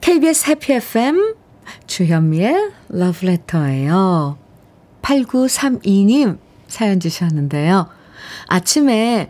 KBS 0.00 0.48
해피 0.48 0.72
FM 0.72 1.34
주현미의 1.86 2.70
러브레터예요. 2.88 4.38
8932님 5.02 6.38
사연 6.68 7.00
주셨는데요. 7.00 7.86
아침에 8.46 9.28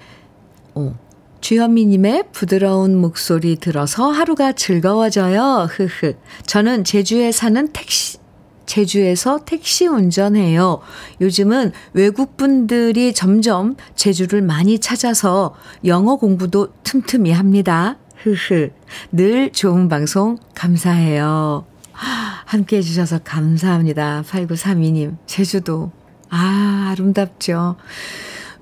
오, 0.76 0.92
주현미님의 1.40 2.24
부드러운 2.32 2.96
목소리 2.96 3.56
들어서 3.56 4.10
하루가 4.10 4.52
즐거워져요. 4.52 5.68
흐흐. 5.70 6.14
저는 6.46 6.84
제주에 6.84 7.32
사는 7.32 7.68
택시, 7.72 8.18
제주에서 8.66 9.40
택시 9.44 9.86
운전해요. 9.86 10.80
요즘은 11.20 11.72
외국 11.92 12.36
분들이 12.36 13.12
점점 13.14 13.76
제주를 13.96 14.42
많이 14.42 14.78
찾아서 14.78 15.56
영어 15.84 16.16
공부도 16.16 16.74
틈틈이 16.84 17.32
합니다. 17.32 17.96
흐흐. 18.22 18.70
늘 19.12 19.50
좋은 19.50 19.88
방송 19.88 20.36
감사해요. 20.54 21.64
함께 21.92 22.76
해주셔서 22.78 23.20
감사합니다. 23.24 24.22
8932님. 24.28 25.16
제주도. 25.26 25.90
아, 26.28 26.90
아름답죠. 26.92 27.76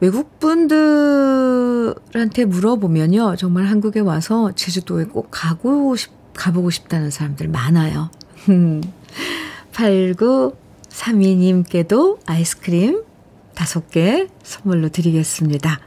외국 0.01 0.39
분들한테 0.39 2.45
물어보면요. 2.45 3.35
정말 3.37 3.65
한국에 3.67 3.99
와서 4.01 4.53
제주도에 4.55 5.05
꼭 5.05 5.29
가고 5.31 5.97
싶, 5.97 6.11
가보고 6.35 6.69
싶다는 6.71 7.11
사람들 7.11 7.49
많아요. 7.49 8.11
8932님께도 9.73 12.19
아이스크림 12.27 13.03
5개 13.55 14.29
선물로 14.43 14.91
드리겠습니다. 14.91 15.81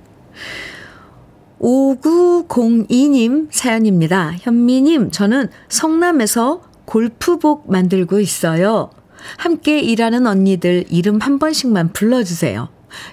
5902님 1.62 3.48
사연입니다. 3.52 4.34
현미님, 4.40 5.12
저는 5.12 5.50
성남에서 5.70 6.64
골프복 6.86 7.72
만들고 7.72 8.20
있어요. 8.20 8.90
함께 9.38 9.80
일하는 9.80 10.26
언니들 10.26 10.86
이름 10.90 11.20
한 11.20 11.38
번씩만 11.40 11.94
불러주세요. 11.94 12.70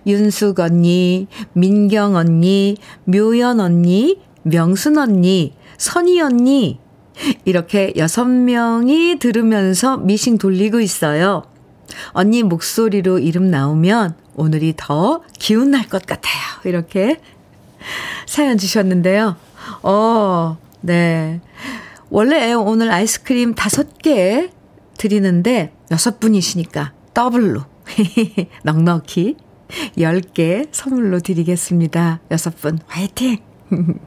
윤숙 0.06 0.60
언니, 0.60 1.26
민경 1.52 2.16
언니, 2.16 2.76
묘연 3.04 3.60
언니, 3.60 4.20
명순 4.42 4.98
언니, 4.98 5.54
선희 5.76 6.20
언니, 6.20 6.80
이렇게 7.44 7.92
여섯 7.96 8.24
명이 8.24 9.18
들으면서 9.18 9.96
미싱 9.96 10.38
돌리고 10.38 10.80
있어요. 10.80 11.42
언니 12.12 12.42
목소리로 12.42 13.18
이름 13.18 13.50
나오면 13.50 14.14
오늘이 14.36 14.74
더 14.76 15.22
기운 15.38 15.70
날 15.72 15.88
것 15.88 16.06
같아요. 16.06 16.42
이렇게 16.64 17.18
사연 18.26 18.58
주셨는데요. 18.58 19.36
어, 19.82 20.58
네. 20.80 21.40
원래 22.10 22.52
오늘 22.52 22.90
아이스크림 22.90 23.54
다섯 23.54 23.98
개 23.98 24.50
드리는데 24.96 25.72
여섯 25.90 26.20
분이시니까 26.20 26.92
더블로 27.14 27.62
넉넉히 28.64 29.36
10개 29.96 30.68
선물로 30.72 31.20
드리겠습니다. 31.20 32.20
여섯 32.30 32.56
분 32.56 32.78
화이팅! 32.86 33.38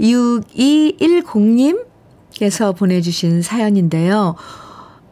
6210님께서 0.00 2.76
보내주신 2.76 3.42
사연인데요. 3.42 4.34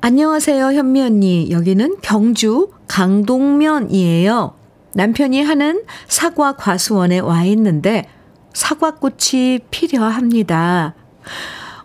안녕하세요, 0.00 0.66
현미 0.66 1.02
언니. 1.02 1.50
여기는 1.50 1.96
경주 2.02 2.70
강동면이에요. 2.86 4.54
남편이 4.94 5.42
하는 5.42 5.82
사과 6.06 6.54
과수원에 6.56 7.18
와 7.18 7.44
있는데 7.44 8.06
사과꽃이 8.54 9.58
필요합니다. 9.70 10.94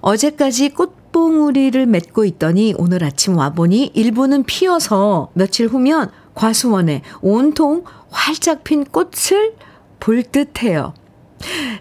어제까지 0.01 0.69
꽃봉우리를 0.69 1.85
맺고 1.85 2.23
있더니 2.25 2.73
오늘 2.77 3.03
아침 3.03 3.37
와보니 3.37 3.91
일부는 3.93 4.43
피어서 4.43 5.29
며칠 5.33 5.67
후면 5.67 6.09
과수원에 6.33 7.01
온통 7.21 7.83
활짝 8.09 8.63
핀 8.63 8.83
꽃을 8.83 9.55
볼 9.99 10.23
듯해요. 10.23 10.93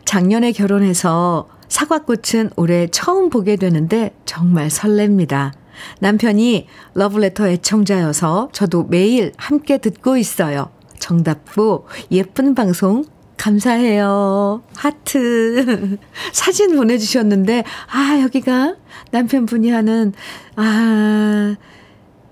작년에 0.04 0.52
결혼해서 0.52 1.48
사과꽃은 1.68 2.50
올해 2.56 2.86
처음 2.88 3.30
보게 3.30 3.56
되는데 3.56 4.14
정말 4.26 4.68
설렙니다. 4.68 5.52
남편이 6.00 6.68
러브레터 6.94 7.48
애청자여서 7.48 8.50
저도 8.52 8.84
매일 8.84 9.32
함께 9.36 9.78
듣고 9.78 10.16
있어요. 10.16 10.70
정답부 10.98 11.84
예쁜 12.10 12.54
방송 12.54 13.04
감사해요. 13.42 14.62
하트. 14.76 15.98
사진 16.32 16.76
보내주셨는데, 16.76 17.64
아, 17.90 18.20
여기가 18.22 18.76
남편분이 19.10 19.70
하는, 19.70 20.12
아, 20.54 21.56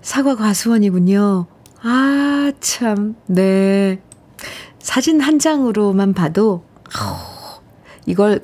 사과 0.01 0.37
과수원이군요. 0.37 1.47
아, 1.83 2.51
참, 2.59 3.15
네. 3.27 3.99
사진 4.79 5.19
한 5.21 5.39
장으로만 5.39 6.13
봐도, 6.13 6.63
이걸 8.05 8.41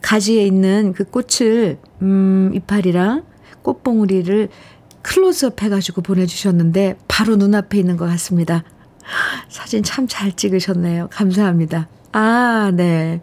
가지에 0.00 0.44
있는 0.46 0.92
그 0.92 1.04
꽃을, 1.04 1.78
음, 2.02 2.50
이파리랑 2.54 3.24
꽃봉우리를 3.62 4.48
클로즈업 5.02 5.62
해가지고 5.62 6.02
보내주셨는데, 6.02 6.96
바로 7.08 7.36
눈앞에 7.36 7.78
있는 7.78 7.96
것 7.96 8.06
같습니다. 8.06 8.64
사진 9.48 9.82
참 9.82 10.06
잘 10.08 10.32
찍으셨네요. 10.32 11.08
감사합니다. 11.10 11.88
아, 12.12 12.70
네. 12.74 13.22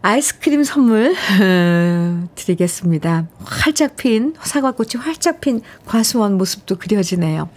아이스크림 0.00 0.62
선물 0.64 1.14
드리겠습니다. 2.34 3.26
활짝 3.44 3.96
핀, 3.96 4.34
사과꽃이 4.42 4.90
활짝 4.98 5.40
핀 5.40 5.60
과수원 5.86 6.34
모습도 6.38 6.76
그려지네요. 6.76 7.48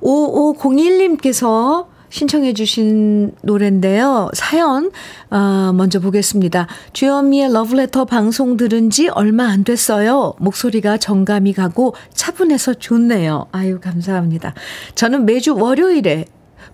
5501님께서 0.00 1.86
신청해 2.10 2.54
주신 2.54 3.32
노래인데요. 3.42 4.30
사연 4.34 4.90
어, 5.30 5.72
먼저 5.72 6.00
보겠습니다. 6.00 6.66
주현미의 6.92 7.52
러브레터 7.52 8.04
방송 8.04 8.56
들은 8.56 8.90
지 8.90 9.08
얼마 9.08 9.46
안 9.46 9.64
됐어요. 9.64 10.34
목소리가 10.38 10.98
정감이 10.98 11.52
가고 11.52 11.94
차분해서 12.12 12.74
좋네요. 12.74 13.46
아유 13.52 13.80
감사합니다. 13.80 14.54
저는 14.96 15.24
매주 15.24 15.54
월요일에 15.54 16.26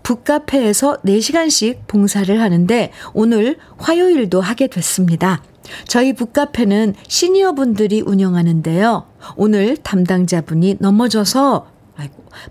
북카페에서 0.02 0.98
4시간씩 1.04 1.80
봉사를 1.86 2.40
하는데 2.40 2.92
오늘 3.12 3.56
화요일도 3.76 4.40
하게 4.40 4.68
됐습니다. 4.68 5.42
저희 5.86 6.12
북카페는 6.12 6.94
시니어분들이 7.08 8.02
운영하는데요. 8.02 9.04
오늘 9.36 9.76
담당자분이 9.76 10.76
넘어져서 10.78 11.75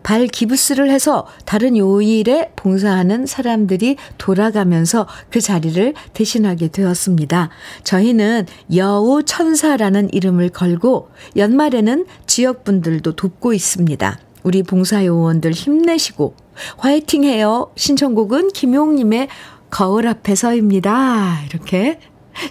발 0.04 0.28
기부스를 0.28 0.90
해서 0.90 1.26
다른 1.46 1.78
요일에 1.78 2.52
봉사하는 2.56 3.26
사람들이 3.26 3.98
돌아가면서 4.18 5.08
그 5.30 5.42
자리를 5.42 5.94
대신하게 6.14 6.70
되었습니다. 6.70 7.50
저희는 7.84 8.46
여우 8.76 9.24
천사라는 9.24 10.14
이름을 10.14 10.50
걸고 10.50 11.10
연말에는 11.36 12.06
지역분들도 12.28 13.16
돕고 13.16 13.54
있습니다. 13.54 14.20
우리 14.44 14.64
봉사요원들 14.64 15.52
힘내시고 15.52 16.36
화이팅 16.78 17.24
해요. 17.24 17.72
신청곡은 17.76 18.50
김용님의 18.50 19.28
거울 19.70 20.08
앞에서입니다. 20.08 21.42
이렇게 21.50 22.00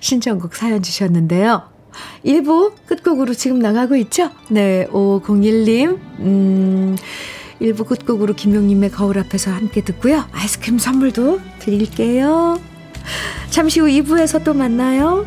신청곡 0.01 0.55
사연 0.55 0.83
주셨는데요. 0.83 1.74
1부 2.25 2.73
끝곡으로 2.87 3.35
지금 3.35 3.59
나가고 3.59 3.97
있죠? 3.97 4.31
네, 4.49 4.87
5501님, 4.89 5.99
음, 6.21 6.97
1부 7.61 7.87
끝곡으로 7.87 8.35
김용님의 8.35 8.91
거울 8.91 9.19
앞에서 9.19 9.51
함께 9.51 9.83
듣고요. 9.83 10.25
아이스크림 10.33 10.79
선물도 10.79 11.41
드릴게요. 11.61 12.61
잠시 13.51 13.81
후 13.81 13.87
2부에서 13.87 14.43
또 14.45 14.55
만나요. 14.55 15.27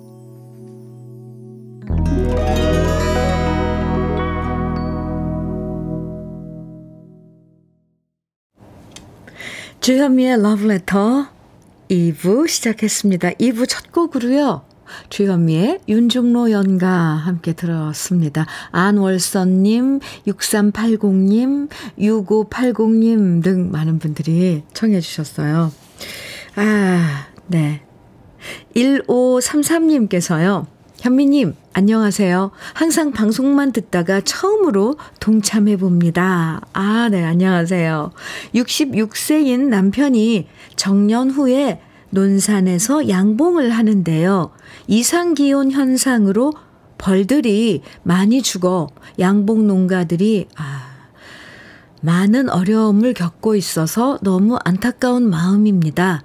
주현미의 9.81 10.33
Love 10.33 10.65
Letter 10.65 11.25
2부 11.89 12.47
시작했습니다. 12.47 13.31
2부 13.31 13.67
첫 13.67 13.91
곡으로요. 13.91 14.61
주현미의 15.09 15.79
윤중로 15.89 16.51
연가 16.51 16.87
함께 16.87 17.53
들었습니다. 17.53 18.45
안월선님, 18.69 19.99
6380님, 20.27 21.69
6580님 21.97 23.41
등 23.43 23.71
많은 23.71 23.97
분들이 23.97 24.61
청해 24.73 24.99
주셨어요. 24.99 25.71
아, 26.57 27.27
네. 27.47 27.81
1533님께서요. 28.75 30.67
현미님, 31.01 31.55
안녕하세요. 31.73 32.51
항상 32.75 33.11
방송만 33.11 33.71
듣다가 33.71 34.21
처음으로 34.21 34.97
동참해 35.19 35.75
봅니다. 35.75 36.61
아, 36.73 37.09
네, 37.09 37.23
안녕하세요. 37.23 38.11
66세인 38.53 39.61
남편이 39.69 40.47
정년 40.75 41.31
후에 41.31 41.81
논산에서 42.11 43.09
양봉을 43.09 43.71
하는데요. 43.71 44.51
이상기온 44.85 45.71
현상으로 45.71 46.53
벌들이 46.99 47.81
많이 48.03 48.43
죽어 48.43 48.87
양봉 49.17 49.65
농가들이, 49.65 50.49
아, 50.55 50.83
많은 52.01 52.47
어려움을 52.47 53.15
겪고 53.15 53.55
있어서 53.55 54.19
너무 54.21 54.59
안타까운 54.63 55.27
마음입니다. 55.27 56.21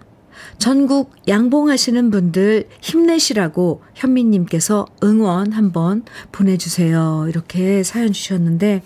전국 0.59 1.13
양봉하시는 1.29 2.11
분들 2.11 2.69
힘내시라고 2.81 3.83
현미님께서 3.95 4.87
응원 5.03 5.53
한번 5.53 6.05
보내주세요. 6.33 7.27
이렇게 7.29 7.83
사연 7.83 8.13
주셨는데, 8.13 8.83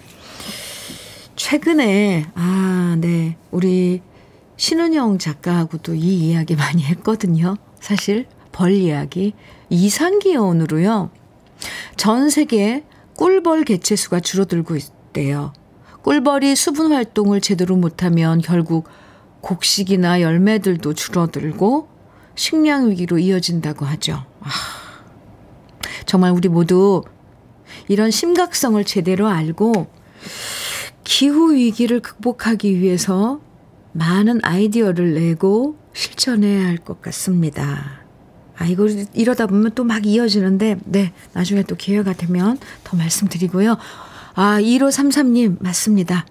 최근에, 1.37 2.27
아, 2.35 2.97
네. 3.01 3.37
우리 3.51 4.03
신은영 4.57 5.19
작가하고도 5.19 5.95
이 5.95 6.29
이야기 6.29 6.55
많이 6.55 6.83
했거든요. 6.83 7.57
사실 7.81 8.27
벌 8.53 8.73
이야기 8.73 9.33
이상기온으로요. 9.71 11.11
전 11.97 12.29
세계 12.29 12.85
꿀벌 13.17 13.65
개체수가 13.65 14.21
줄어들고 14.21 14.77
있대요. 14.77 15.55
꿀벌이 16.03 16.57
수분 16.57 16.93
활동을 16.93 17.41
제대로 17.41 17.77
못하면 17.77 18.41
결국 18.41 18.89
곡식이나 19.41 20.21
열매들도 20.21 20.95
줄어들고 20.95 21.89
식량 22.35 22.91
위기로 22.91 23.19
이어진다고 23.19 23.85
하죠. 23.87 24.25
아, 24.41 24.49
정말 26.07 26.33
우리 26.33 26.49
모두 26.49 27.03
이런 27.89 28.11
심각성을 28.11 28.83
제대로 28.85 29.29
알고 29.29 29.87
기후 31.05 31.55
위기를 31.55 32.01
극복하기 32.01 32.81
위해서 32.81 33.41
많은 33.93 34.41
아이디어를 34.43 35.15
내고 35.15 35.77
실천해야 35.93 36.67
할 36.67 36.79
것 36.79 37.03
같습니다. 37.03 38.01
아, 38.57 38.67
이거 38.67 38.87
이러다 39.15 39.47
보면 39.47 39.73
또 39.75 39.85
막 39.85 40.07
이어지는데, 40.07 40.77
네, 40.85 41.13
나중에 41.33 41.63
또 41.63 41.75
기회가 41.77 42.13
되면 42.13 42.59
더 42.85 42.97
말씀드리고요. 42.97 43.77
아, 44.35 44.61
1533님, 44.61 45.57
맞습니다. 45.63 46.27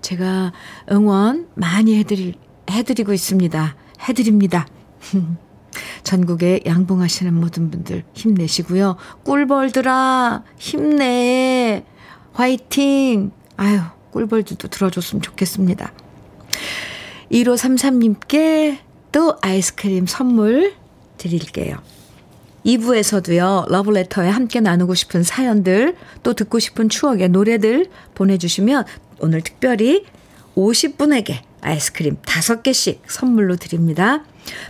제가 0.00 0.52
응원 0.90 1.48
많이 1.54 1.98
해드릴, 1.98 2.34
해드리고 2.72 3.12
있습니다. 3.12 3.76
해드립니다. 4.08 4.66
전국에 6.02 6.60
양봉하시는 6.66 7.32
모든 7.32 7.70
분들 7.70 8.04
힘내시고요. 8.14 8.96
꿀벌들아, 9.24 10.44
힘내. 10.58 11.84
화이팅! 12.32 13.30
아유, 13.56 13.80
꿀벌들도 14.10 14.68
들어줬으면 14.68 15.22
좋겠습니다. 15.22 15.92
1533님께 17.30 18.78
또 19.10 19.36
아이스크림 19.40 20.06
선물 20.06 20.74
드릴게요. 21.18 21.76
2부에서도요, 22.64 23.68
러브레터에 23.68 24.28
함께 24.28 24.60
나누고 24.60 24.94
싶은 24.94 25.22
사연들, 25.22 25.96
또 26.22 26.32
듣고 26.32 26.58
싶은 26.58 26.88
추억의 26.88 27.30
노래들 27.30 27.86
보내주시면 28.14 28.84
오늘 29.18 29.40
특별히 29.40 30.04
50분에게 30.56 31.51
아이스크림 31.62 32.16
5개씩 32.22 32.98
선물로 33.06 33.56
드립니다. 33.56 34.24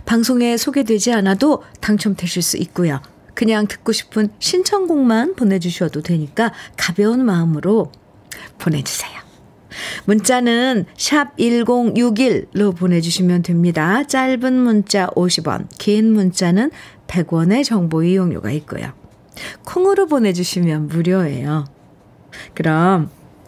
방송에 0.05 0.55
소개되지 0.57 1.11
않아도 1.13 1.63
당첨되실 1.81 2.41
수 2.41 2.57
있고요. 2.57 3.01
그냥 3.33 3.67
듣고 3.67 3.91
싶은 3.91 4.29
신청곡만 4.39 5.35
보내주셔도 5.35 6.01
되니까 6.01 6.53
가벼운 6.77 7.25
마음으로 7.25 7.91
보내주세요. 8.59 9.11
문자는 10.05 10.85
샵 10.95 11.35
1061로 11.37 12.75
보내주시면 12.75 13.41
됩니다. 13.41 14.03
짧은 14.03 14.53
문자 14.53 15.07
50원, 15.07 15.67
긴 15.79 16.13
문자는 16.13 16.71
100원의 17.07 17.63
정보 17.63 18.03
이용료가 18.03 18.51
있고요. 18.51 18.93
콩으로 19.65 20.05
보내주시면 20.05 20.87
무료예요. 20.87 21.65
그럼 22.53 23.09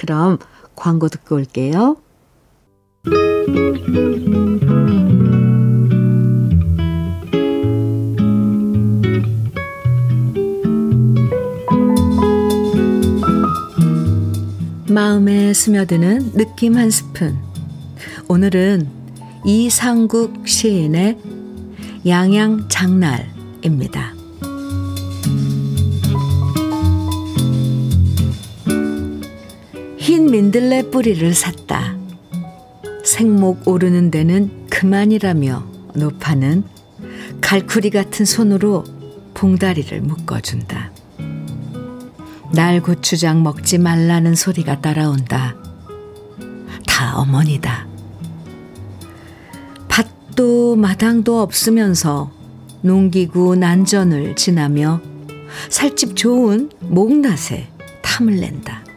그럼 0.00 0.38
광고 0.76 1.08
듣고 1.08 1.36
올게요. 1.36 1.96
마음에 14.88 15.52
스며드는 15.52 16.32
느낌 16.32 16.78
한 16.78 16.90
스푼. 16.90 17.36
오늘은 18.28 18.88
이상국 19.44 20.48
시인의 20.48 21.18
양양장날입니다. 22.06 24.19
흰 30.10 30.28
민들레 30.28 30.90
뿌리를 30.90 31.32
샀다. 31.32 31.94
생목 33.04 33.68
오르는 33.68 34.10
데는 34.10 34.66
그만이라며 34.68 35.64
노파는 35.94 36.64
갈쿠리 37.40 37.90
같은 37.90 38.26
손으로 38.26 38.82
봉다리를 39.34 40.00
묶어준다. 40.00 40.90
날 42.52 42.82
고추장 42.82 43.44
먹지 43.44 43.78
말라는 43.78 44.34
소리가 44.34 44.80
따라온다. 44.80 45.54
다 46.88 47.16
어머니다. 47.16 47.86
밭도 49.86 50.74
마당도 50.74 51.40
없으면서 51.40 52.32
농기구 52.82 53.54
난전을 53.54 54.34
지나며 54.34 55.00
살집 55.68 56.16
좋은 56.16 56.68
목낫에 56.80 57.68
탐을 58.02 58.40
낸다. 58.40 58.89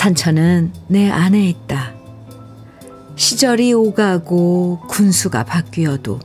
산천은 0.00 0.72
내 0.88 1.10
안에 1.10 1.46
있다. 1.46 1.92
시절이 3.16 3.74
오가고 3.74 4.80
군수가 4.88 5.44
바뀌어도 5.44 6.20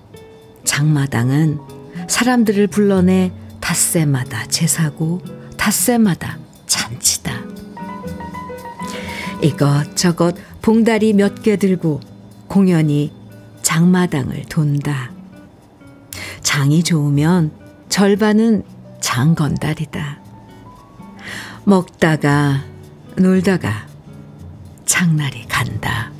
장마당은 0.63 1.59
사람들을 2.07 2.67
불러내 2.67 3.33
닷새마다 3.59 4.47
제사고 4.47 5.21
닷새마다 5.57 6.37
잔치다. 6.65 7.33
이것저것 9.43 10.37
봉다리 10.61 11.11
몇 11.11 11.43
개 11.43 11.57
들고 11.57 11.99
공연히 12.47 13.11
장마당을 13.61 14.43
돈다. 14.47 15.11
장이 16.41 16.81
좋으면 16.81 17.51
절반은 17.89 18.63
장건달이다. 19.01 20.21
먹다가 21.65 22.74
놀다가 23.17 23.87
장날이 24.85 25.45
간다. 25.47 26.11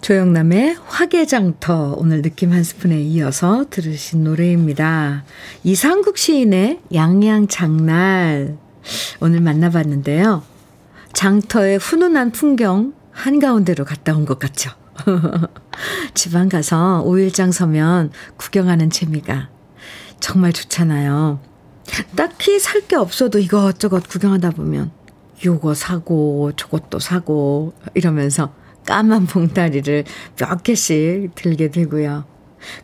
조영남의 0.00 0.76
화개장터 0.86 1.94
오늘 1.98 2.22
느낌 2.22 2.52
한 2.52 2.64
스푼에 2.64 3.00
이어서 3.00 3.66
들으신 3.70 4.24
노래입니다. 4.24 5.24
이상국 5.62 6.18
시인의 6.18 6.80
양양장날 6.94 8.56
오늘 9.20 9.40
만나봤는데요. 9.40 10.42
장터의 11.12 11.78
훈훈한 11.78 12.32
풍경 12.32 12.94
한가운데로 13.12 13.84
갔다 13.84 14.14
온 14.14 14.24
것 14.24 14.38
같죠. 14.38 14.70
지방 16.14 16.48
가서 16.48 17.04
5일장 17.06 17.52
서면 17.52 18.10
구경하는 18.36 18.90
재미가 18.90 19.48
정말 20.18 20.52
좋잖아요. 20.52 21.40
딱히 22.16 22.58
살 22.58 22.80
게 22.88 22.96
없어도 22.96 23.38
이것저것 23.38 24.08
구경하다 24.08 24.50
보면 24.50 24.90
요거 25.44 25.74
사고 25.74 26.52
저것도 26.56 26.98
사고 26.98 27.72
이러면서 27.94 28.52
까만 28.86 29.26
봉다리를 29.26 30.04
몇 30.36 30.62
개씩 30.62 31.34
들게 31.34 31.70
되고요. 31.70 32.24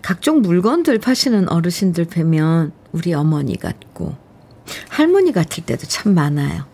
각종 0.02 0.42
물건들 0.42 0.98
파시는 0.98 1.48
어르신들 1.50 2.04
뵈면 2.06 2.72
우리 2.92 3.12
어머니 3.14 3.58
같고 3.58 4.16
할머니 4.88 5.32
같을 5.32 5.64
때도 5.64 5.86
참 5.86 6.14
많아요. 6.14 6.64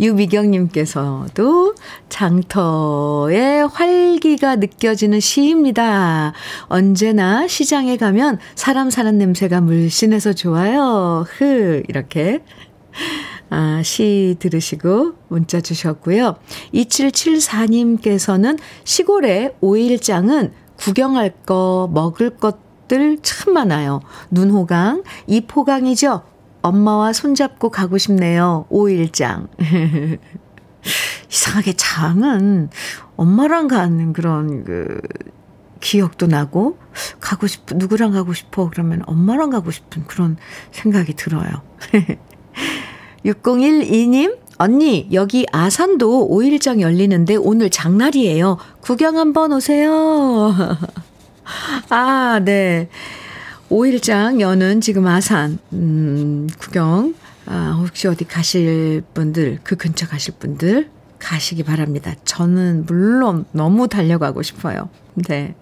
유미경님께서도 0.00 1.74
장터의 2.08 3.68
활기가 3.68 4.56
느껴지는 4.56 5.20
시입니다. 5.20 6.32
언제나 6.64 7.46
시장에 7.48 7.96
가면 7.96 8.38
사람 8.54 8.90
사는 8.90 9.16
냄새가 9.16 9.60
물씬해서 9.60 10.32
좋아요. 10.32 11.24
흐, 11.28 11.82
이렇게. 11.88 12.40
아, 13.50 13.80
시 13.84 14.36
들으시고 14.38 15.12
문자 15.28 15.60
주셨고요. 15.60 16.36
2774님께서는 16.74 18.58
시골의 18.84 19.54
오일장은 19.60 20.52
구경할 20.76 21.32
거, 21.46 21.88
먹을 21.92 22.30
것들 22.30 23.18
참 23.22 23.54
많아요. 23.54 24.00
눈호강, 24.30 25.04
이포강이죠? 25.26 26.22
엄마와 26.66 27.12
손잡고 27.12 27.70
가고 27.70 27.98
싶네요. 27.98 28.66
5일장. 28.70 29.48
이상하게 31.30 31.72
장은 31.74 32.70
엄마랑 33.16 33.68
가는 33.68 34.12
그런 34.12 34.64
그 34.64 35.00
기억도 35.80 36.26
나고 36.26 36.78
가고 37.20 37.46
싶 37.46 37.62
누구랑 37.74 38.12
가고 38.12 38.32
싶어 38.32 38.70
그러면 38.70 39.02
엄마랑 39.06 39.50
가고 39.50 39.70
싶은 39.70 40.04
그런 40.06 40.36
생각이 40.72 41.14
들어요. 41.14 41.48
6012님 43.24 44.38
언니 44.58 45.08
여기 45.12 45.46
아산도 45.52 46.30
5일장 46.30 46.80
열리는데 46.80 47.36
오늘 47.36 47.70
장날이에요. 47.70 48.58
구경 48.80 49.18
한번 49.18 49.52
오세요. 49.52 50.54
아, 51.90 52.40
네. 52.42 52.88
5일장 53.70 54.40
여는 54.40 54.80
지금 54.80 55.06
아산, 55.06 55.58
음, 55.72 56.48
구경, 56.58 57.14
아, 57.46 57.76
혹시 57.78 58.08
어디 58.08 58.24
가실 58.24 59.02
분들, 59.14 59.60
그 59.62 59.76
근처 59.76 60.06
가실 60.06 60.34
분들 60.38 60.90
가시기 61.18 61.62
바랍니다. 61.62 62.14
저는 62.24 62.84
물론 62.86 63.44
너무 63.52 63.88
달려가고 63.88 64.42
싶어요. 64.42 64.88
네. 65.14 65.54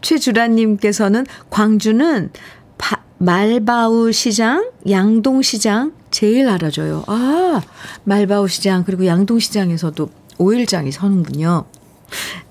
최주라님께서는 0.00 1.26
광주는 1.50 2.30
바, 2.78 3.02
말바우 3.18 4.12
시장, 4.12 4.70
양동 4.88 5.42
시장 5.42 5.92
제일 6.10 6.48
알아줘요. 6.48 7.04
아, 7.06 7.60
말바우 8.04 8.48
시장, 8.48 8.84
그리고 8.84 9.06
양동 9.06 9.38
시장에서도 9.38 10.10
5일장이 10.38 10.90
서는군요. 10.90 11.64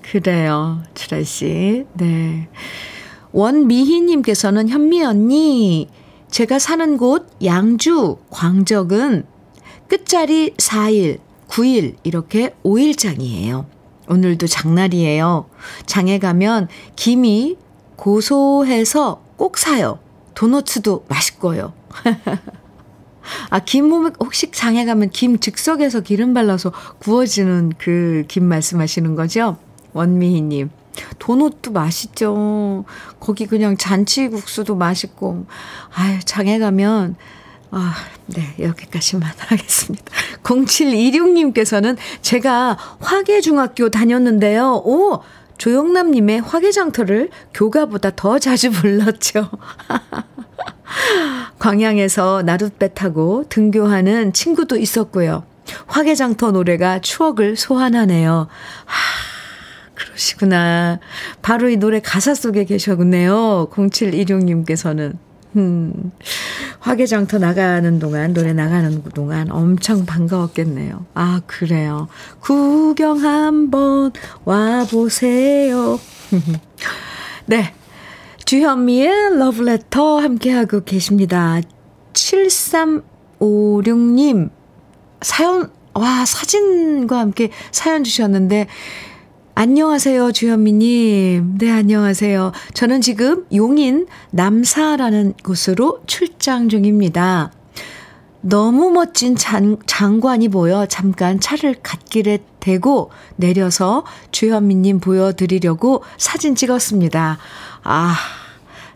그래요. 0.02 0.82
주라 0.94 1.22
씨. 1.22 1.84
네. 1.94 2.48
원미희님께서는 3.32 4.68
현미 4.68 5.02
언니, 5.04 5.88
제가 6.30 6.58
사는 6.58 6.96
곳 6.96 7.28
양주 7.44 8.18
광적은 8.30 9.24
끝자리 9.88 10.50
4일, 10.56 11.18
9일 11.48 11.96
이렇게 12.02 12.54
5일장이에요. 12.64 13.66
오늘도 14.08 14.46
장날이에요. 14.46 15.46
장에 15.86 16.18
가면 16.18 16.68
김이 16.96 17.56
고소해서 17.96 19.22
꼭 19.36 19.58
사요. 19.58 19.98
도너츠도 20.34 21.04
맛있고요. 21.08 21.72
아, 23.50 23.58
김 23.60 23.92
혹시 23.92 24.50
장에 24.50 24.84
가면 24.84 25.10
김 25.10 25.38
즉석에서 25.38 26.00
기름 26.00 26.34
발라서 26.34 26.72
구워지는 26.98 27.72
그 27.78 28.24
김 28.28 28.44
말씀하시는 28.44 29.14
거죠? 29.14 29.58
원미희님. 29.92 30.70
도넛도 31.18 31.72
맛있죠. 31.72 32.84
거기 33.20 33.46
그냥 33.46 33.76
잔치국수도 33.76 34.74
맛있고. 34.74 35.46
아유, 35.94 36.18
장에 36.24 36.58
가면, 36.58 37.16
아, 37.70 37.94
네, 38.26 38.54
여기까지만 38.58 39.30
하겠습니다. 39.38 40.04
0726님께서는 40.42 41.96
제가 42.20 42.76
화계중학교 43.00 43.88
다녔는데요. 43.88 44.82
오! 44.84 45.22
조영남님의 45.58 46.40
화계장터를 46.40 47.30
교가보다 47.54 48.10
더 48.16 48.38
자주 48.40 48.72
불렀죠. 48.72 49.48
광양에서 51.60 52.42
나룻배 52.42 52.94
타고 52.94 53.44
등교하는 53.48 54.32
친구도 54.32 54.76
있었고요. 54.76 55.44
화계장터 55.86 56.50
노래가 56.50 57.00
추억을 57.00 57.56
소환하네요. 57.56 58.48
하, 58.84 59.31
그러시구나. 60.12 61.00
바로 61.40 61.68
이 61.68 61.76
노래 61.76 62.00
가사 62.00 62.34
속에 62.34 62.64
계셨네요. 62.64 63.68
0716님께서는. 63.70 65.16
음, 65.56 66.12
화개장터 66.80 67.38
나가는 67.38 67.98
동안, 67.98 68.32
노래 68.32 68.54
나가는 68.54 69.02
동안 69.14 69.50
엄청 69.50 70.06
반가웠겠네요. 70.06 71.04
아, 71.14 71.42
그래요. 71.46 72.08
구경 72.40 73.18
한번 73.18 74.12
와보세요. 74.44 76.00
네. 77.46 77.74
주현미의 78.44 79.38
러브레터 79.38 80.20
함께하고 80.20 80.84
계십니다. 80.84 81.60
7356님, 82.12 84.50
사연, 85.20 85.70
와, 85.94 86.24
사진과 86.24 87.18
함께 87.18 87.50
사연 87.70 88.04
주셨는데, 88.04 88.68
안녕하세요, 89.54 90.32
주현미님. 90.32 91.58
네, 91.58 91.70
안녕하세요. 91.70 92.52
저는 92.72 93.02
지금 93.02 93.44
용인 93.54 94.06
남사라는 94.30 95.34
곳으로 95.44 96.00
출장 96.06 96.70
중입니다. 96.70 97.52
너무 98.40 98.90
멋진 98.90 99.36
장, 99.36 99.76
장관이 99.84 100.48
보여 100.48 100.86
잠깐 100.86 101.38
차를 101.38 101.76
갓길에 101.82 102.38
대고 102.60 103.10
내려서 103.36 104.06
주현미님 104.30 105.00
보여드리려고 105.00 106.02
사진 106.16 106.54
찍었습니다. 106.54 107.36
아, 107.82 108.14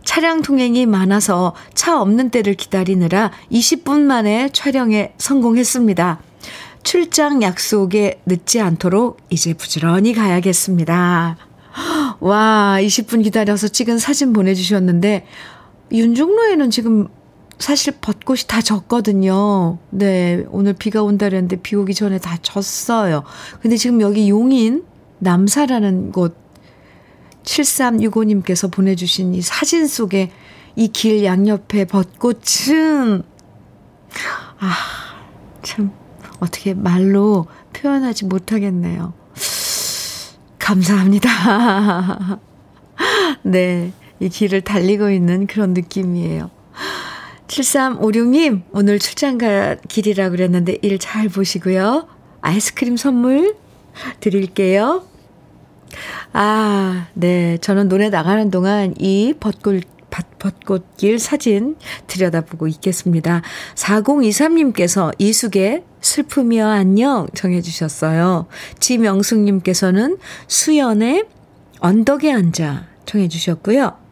차량 0.04 0.40
통행이 0.40 0.86
많아서 0.86 1.54
차 1.74 2.00
없는 2.00 2.30
때를 2.30 2.54
기다리느라 2.54 3.30
20분 3.52 4.00
만에 4.00 4.48
촬영에 4.54 5.12
성공했습니다. 5.18 6.20
출장 6.86 7.42
약속에 7.42 8.20
늦지 8.26 8.60
않도록 8.60 9.18
이제 9.28 9.54
부지런히 9.54 10.14
가야겠습니다. 10.14 11.36
와, 12.20 12.76
20분 12.80 13.24
기다려서 13.24 13.66
찍은 13.66 13.98
사진 13.98 14.32
보내주셨는데, 14.32 15.26
윤중로에는 15.90 16.70
지금 16.70 17.08
사실 17.58 17.92
벚꽃이 18.00 18.42
다 18.46 18.60
졌거든요. 18.62 19.78
네, 19.90 20.44
오늘 20.50 20.74
비가 20.74 21.02
온다 21.02 21.26
그랬는데 21.26 21.56
비 21.56 21.74
오기 21.74 21.92
전에 21.92 22.18
다 22.18 22.36
졌어요. 22.40 23.24
근데 23.60 23.76
지금 23.76 24.00
여기 24.00 24.30
용인 24.30 24.84
남사라는 25.18 26.12
곳 26.12 26.36
7365님께서 27.42 28.70
보내주신 28.70 29.34
이 29.34 29.42
사진 29.42 29.88
속에 29.88 30.30
이 30.76 30.88
길 30.88 31.24
양옆에 31.24 31.86
벚꽃은 31.86 33.24
아, 34.60 34.74
참 35.62 35.90
어떻게 36.40 36.74
말로 36.74 37.46
표현하지 37.72 38.26
못하겠네요. 38.26 39.12
감사합니다. 40.58 42.38
네. 43.42 43.92
이 44.18 44.28
길을 44.28 44.62
달리고 44.62 45.10
있는 45.10 45.46
그런 45.46 45.74
느낌이에요. 45.74 46.50
7356님, 47.48 48.62
오늘 48.72 48.98
출장 48.98 49.38
갈 49.38 49.78
길이라 49.88 50.30
그랬는데 50.30 50.78
일 50.82 50.98
잘 50.98 51.28
보시고요. 51.28 52.08
아이스크림 52.40 52.96
선물 52.96 53.54
드릴게요. 54.20 55.04
아, 56.32 57.06
네. 57.14 57.58
저는 57.58 57.88
노래 57.88 58.10
나가는 58.10 58.50
동안 58.50 58.94
이 58.98 59.34
벚꽃, 59.38 59.82
벚꽃길 60.38 61.18
사진 61.18 61.76
들여다보고 62.06 62.68
있겠습니다. 62.68 63.42
4023님께서 63.74 65.12
이숙의 65.18 65.84
슬픔이여 66.00 66.66
안녕 66.68 67.26
정해주셨어요. 67.34 68.46
지명숙님께서는 68.78 70.18
수연의 70.48 71.24
언덕에 71.80 72.32
앉아 72.32 72.86
청해주셨고요. 73.06 74.06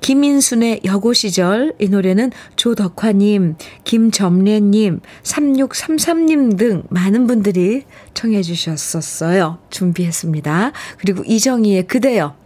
김인순의 0.00 0.82
여고 0.84 1.12
시절 1.12 1.74
이 1.78 1.88
노래는 1.88 2.32
조덕화님, 2.56 3.56
김점래님, 3.84 5.00
3633님 5.22 6.58
등 6.58 6.82
많은 6.90 7.26
분들이 7.26 7.84
청해 8.14 8.42
주셨었어요. 8.42 9.58
준비했습니다. 9.70 10.72
그리고 10.98 11.24
이정희의 11.24 11.86
그대여 11.86 12.39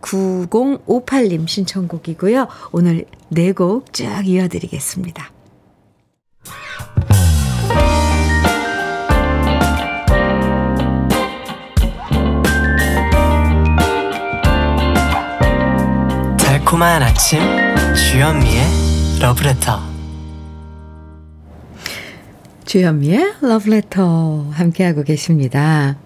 9058님 0.00 1.46
신청곡이고요. 1.48 2.48
오늘 2.72 3.04
네 3.28 3.52
곡 3.52 3.92
쭉 3.92 4.06
이어드리겠습니다. 4.26 5.30
달콤한 16.38 17.02
아침 17.02 17.40
주현미의 17.94 18.64
러브레터 19.20 19.80
주현미의 22.64 23.34
러브레터 23.40 24.50
함께하고 24.52 25.02
계십니다. 25.04 25.96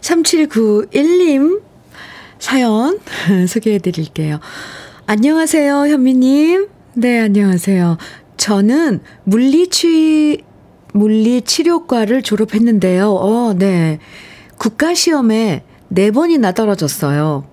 3791님 0.00 1.60
사연 2.38 2.98
소개해 3.48 3.78
드릴게요. 3.78 4.40
안녕하세요, 5.06 5.86
현미님. 5.86 6.68
네, 6.94 7.20
안녕하세요. 7.20 7.96
저는 8.36 9.00
물리치, 9.24 10.42
물리치료과를 10.92 12.22
졸업했는데요. 12.22 13.12
어, 13.12 13.54
네. 13.54 13.98
국가시험에 14.58 15.62
네 15.88 16.10
번이나 16.10 16.52
떨어졌어요. 16.52 17.44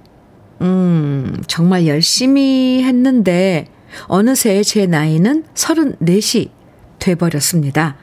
음, 0.61 1.41
정말 1.47 1.87
열심히 1.87 2.83
했는데, 2.83 3.67
어느새 4.07 4.63
제 4.63 4.85
나이는 4.87 5.43
34시 5.53 6.49
돼버렸습니다. 6.99 7.97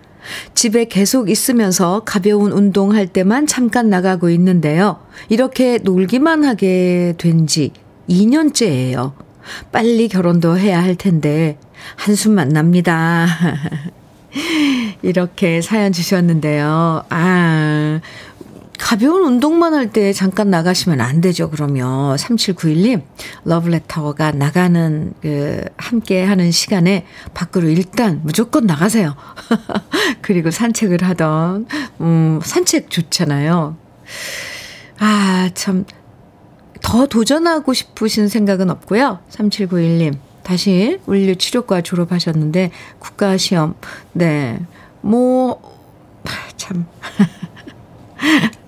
집에 0.54 0.84
계속 0.86 1.30
있으면서 1.30 2.02
가벼운 2.04 2.52
운동할 2.52 3.06
때만 3.06 3.46
잠깐 3.46 3.90
나가고 3.90 4.30
있는데요. 4.30 5.00
이렇게 5.28 5.78
놀기만 5.78 6.44
하게 6.44 7.14
된 7.18 7.46
지 7.46 7.72
2년째예요. 8.08 9.12
빨리 9.72 10.08
결혼도 10.08 10.58
해야 10.58 10.82
할 10.82 10.94
텐데, 10.94 11.58
한숨만 11.96 12.50
납니다. 12.50 13.26
이렇게 15.02 15.60
사연 15.60 15.92
주셨는데요. 15.92 17.04
아, 17.08 18.00
가벼운 18.80 19.24
운동만 19.24 19.74
할 19.74 19.90
때 19.90 20.12
잠깐 20.12 20.50
나가시면 20.50 21.00
안 21.00 21.20
되죠, 21.20 21.50
그러면. 21.50 22.16
3791님, 22.16 23.02
러브레터가 23.44 24.32
나가는, 24.32 25.12
그, 25.20 25.64
함께 25.76 26.22
하는 26.24 26.50
시간에 26.50 27.04
밖으로 27.34 27.68
일단 27.68 28.20
무조건 28.24 28.66
나가세요. 28.66 29.14
그리고 30.22 30.50
산책을 30.50 31.02
하던, 31.02 31.66
음, 32.00 32.40
산책 32.42 32.90
좋잖아요. 32.90 33.76
아, 34.98 35.50
참, 35.54 35.84
더 36.80 37.06
도전하고 37.06 37.74
싶으신 37.74 38.28
생각은 38.28 38.70
없고요. 38.70 39.20
3791님, 39.30 40.16
다시 40.42 40.98
물리치료과 41.04 41.82
졸업하셨는데, 41.82 42.70
국가시험, 42.98 43.74
네, 44.12 44.60
뭐, 45.00 45.60
참. 46.56 46.86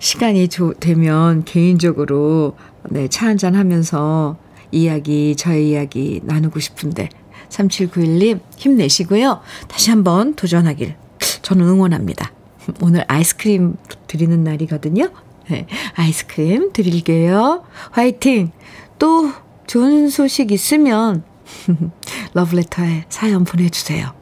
시간이 0.00 0.48
조, 0.48 0.72
되면 0.72 1.44
개인적으로 1.44 2.56
네, 2.88 3.06
차 3.08 3.26
한잔 3.26 3.54
하면서 3.54 4.36
이야기, 4.72 5.36
저의 5.36 5.70
이야기 5.70 6.20
나누고 6.24 6.58
싶은데 6.58 7.10
3791님 7.50 8.40
힘내시고요. 8.56 9.40
다시 9.68 9.90
한번 9.90 10.34
도전하길 10.34 10.96
저는 11.42 11.66
응원합니다. 11.68 12.32
오늘 12.80 13.04
아이스크림 13.08 13.76
드리는 14.06 14.42
날이거든요. 14.42 15.10
네, 15.48 15.66
아이스크림 15.94 16.72
드릴게요. 16.72 17.64
화이팅! 17.90 18.52
또 18.98 19.30
좋은 19.66 20.08
소식 20.08 20.50
있으면 20.50 21.24
러브레터에 22.32 23.04
사연 23.10 23.44
보내주세요. 23.44 24.12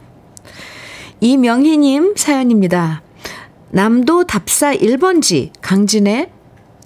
이명희님 1.21 2.15
사연입니다. 2.17 3.03
남도 3.71 4.25
답사 4.25 4.75
1번지 4.75 5.51
강진의 5.61 6.31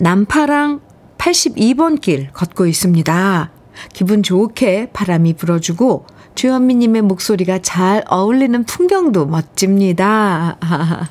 남파랑 0.00 0.80
82번 1.16 2.00
길 2.00 2.32
걷고 2.32 2.66
있습니다. 2.66 3.50
기분 3.92 4.22
좋게 4.22 4.90
바람이 4.92 5.34
불어주고 5.34 6.06
주현미님의 6.34 7.02
목소리가 7.02 7.60
잘 7.60 8.04
어울리는 8.08 8.64
풍경도 8.64 9.26
멋집니다. 9.26 10.58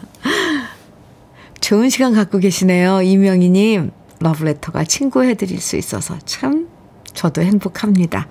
좋은 1.61 1.89
시간 1.89 2.13
갖고 2.13 2.39
계시네요. 2.39 3.01
이명희님. 3.01 3.91
러브레터가 4.19 4.83
친구해드릴 4.83 5.59
수 5.61 5.77
있어서 5.77 6.19
참 6.25 6.67
저도 7.13 7.41
행복합니다. 7.41 8.27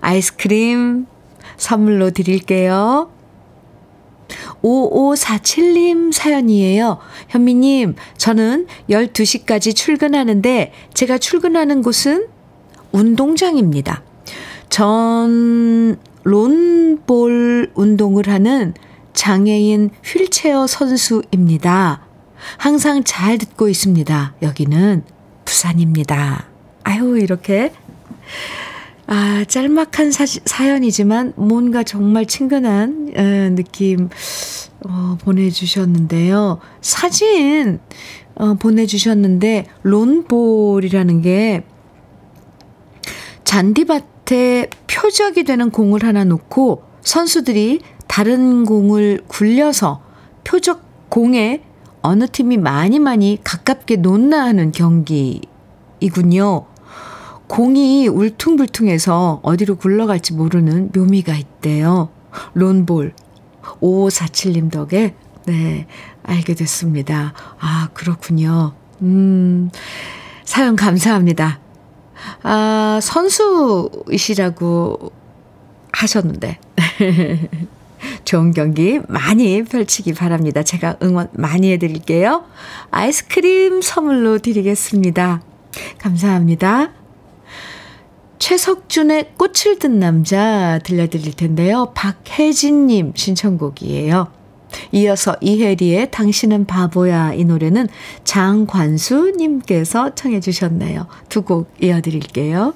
아이스크림 0.00 1.06
선물로 1.56 2.10
드릴게요. 2.10 3.10
5547님 4.62 6.12
사연이에요. 6.12 6.98
현미님, 7.28 7.96
저는 8.16 8.66
12시까지 8.88 9.74
출근하는데 9.74 10.72
제가 10.94 11.18
출근하는 11.18 11.82
곳은 11.82 12.26
운동장입니다. 12.92 14.02
전 14.68 15.98
론볼 16.24 17.72
운동을 17.74 18.28
하는 18.28 18.74
장애인 19.12 19.90
휠체어 20.04 20.66
선수입니다. 20.66 22.06
항상 22.56 23.04
잘 23.04 23.38
듣고 23.38 23.68
있습니다. 23.68 24.34
여기는 24.42 25.04
부산입니다. 25.44 26.46
아유, 26.84 27.18
이렇게 27.18 27.72
아, 29.06 29.44
짤막한 29.46 30.12
사, 30.12 30.24
사연이지만 30.26 31.32
뭔가 31.36 31.82
정말 31.82 32.26
친근한 32.26 33.12
에, 33.14 33.50
느낌 33.50 34.08
어, 34.86 35.18
보내주셨는데요. 35.22 36.58
사진 36.80 37.80
어, 38.34 38.54
보내주셨는데 38.54 39.66
론볼이라는 39.82 41.22
게 41.22 41.64
잔디밭에 43.44 44.70
표적이 44.86 45.44
되는 45.44 45.70
공을 45.70 46.04
하나 46.04 46.24
놓고 46.24 46.84
선수들이 47.02 47.80
다른 48.06 48.64
공을 48.64 49.24
굴려서 49.26 50.02
표적 50.44 50.82
공에 51.08 51.62
어느 52.02 52.26
팀이 52.26 52.56
많이 52.56 52.98
많이 52.98 53.38
가깝게 53.42 53.96
놓나 53.96 54.44
하는 54.44 54.72
경기이군요. 54.72 56.66
공이 57.52 58.08
울퉁불퉁해서 58.08 59.40
어디로 59.42 59.76
굴러갈지 59.76 60.32
모르는 60.32 60.90
묘미가 60.94 61.34
있대요. 61.34 62.08
론볼. 62.54 63.12
5547님 63.82 64.70
덕에, 64.70 65.14
네, 65.44 65.86
알게 66.22 66.54
됐습니다. 66.54 67.34
아, 67.60 67.90
그렇군요. 67.92 68.72
음, 69.02 69.70
사연 70.46 70.76
감사합니다. 70.76 71.60
아, 72.42 72.98
선수이시라고 73.02 75.12
하셨는데. 75.92 76.58
좋은 78.24 78.52
경기 78.52 78.98
많이 79.08 79.62
펼치기 79.62 80.14
바랍니다. 80.14 80.62
제가 80.62 80.96
응원 81.02 81.28
많이 81.34 81.70
해드릴게요. 81.72 82.46
아이스크림 82.90 83.82
선물로 83.82 84.38
드리겠습니다. 84.38 85.42
감사합니다. 85.98 87.01
최석준의 88.42 89.34
꽃을 89.38 89.78
든 89.78 90.00
남자 90.00 90.80
들려드릴 90.82 91.34
텐데요. 91.34 91.92
박혜진님 91.94 93.12
신청곡이에요. 93.14 94.32
이어서 94.90 95.36
이혜리의 95.40 96.10
당신은 96.10 96.64
바보야 96.66 97.34
이 97.34 97.44
노래는 97.44 97.86
장관수님께서 98.24 100.16
청해 100.16 100.40
주셨네요. 100.40 101.06
두 101.28 101.44
곡 101.44 101.72
이어드릴게요. 101.80 102.74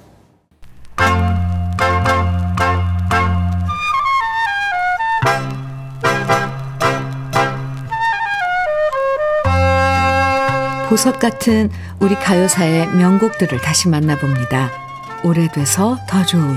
보석 10.89 11.19
같은 11.19 11.71
우리 11.99 12.15
가요사의 12.15 12.87
명곡들을 12.95 13.61
다시 13.61 13.89
만나봅니다. 13.89 14.86
오래돼서 15.27 15.99
더 16.07 16.25
좋은 16.25 16.57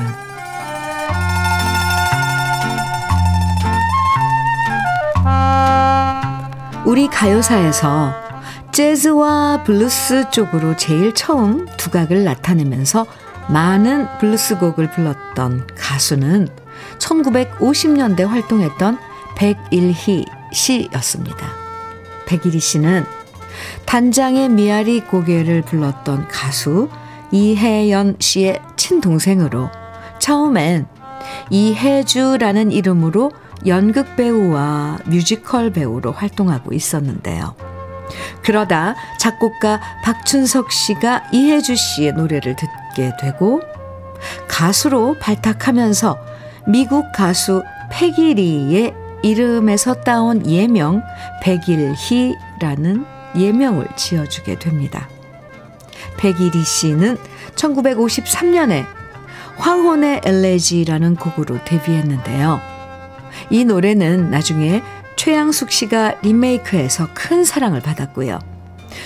우리 6.86 7.08
가요사에서 7.08 8.14
재즈와 8.72 9.64
블루스 9.64 10.30
쪽으로 10.30 10.76
제일 10.78 11.14
처음 11.16 11.66
두각을 11.78 12.24
나타내면서 12.24 13.08
많은 13.50 14.08
블루스곡을 14.20 14.92
불렀던 14.92 15.68
가수는 15.76 16.48
1950년대 17.00 18.26
활동했던 18.26 19.00
백일희 19.36 20.26
씨였습니다. 20.54 21.48
백일희 22.28 22.60
씨는 22.60 23.04
단장의 23.86 24.50
미아리 24.50 25.02
고개를 25.02 25.64
불렀던 25.64 26.28
가수 26.28 26.90
이혜연 27.32 28.18
씨의 28.20 28.62
친동생으로 28.76 29.70
처음엔 30.20 30.88
이혜주라는 31.50 32.72
이름으로 32.72 33.32
연극 33.66 34.16
배우와 34.16 35.00
뮤지컬 35.06 35.72
배우로 35.72 36.12
활동하고 36.12 36.74
있었는데요. 36.74 37.56
그러다 38.44 38.96
작곡가 39.20 39.80
박춘석 40.04 40.72
씨가 40.72 41.26
이혜주 41.32 41.76
씨의 41.76 42.14
노래를 42.14 42.56
듣게 42.56 43.12
되고 43.20 43.62
가수로 44.48 45.18
발탁하면서 45.20 46.18
미국 46.68 47.12
가수 47.12 47.64
패기리의 47.92 48.94
이름에서 49.22 49.96
따온 49.96 50.46
예명 50.46 51.02
백일희라는 51.42 53.06
예명을 53.36 53.88
지어주게 53.96 54.60
됩니다. 54.60 55.08
백일희 56.20 56.64
씨는 56.64 57.18
1953년에 57.56 58.86
황혼의 59.58 60.22
엘레지라는 60.26 61.16
곡으로 61.16 61.64
데뷔했는데요. 61.64 62.60
이 63.50 63.66
노래는 63.66 64.30
나중에 64.30 64.84
최양숙 65.16 65.72
씨가 65.72 66.16
리메이크해서 66.22 67.10
큰 67.14 67.44
사랑을 67.44 67.82
받았고요. 67.82 68.40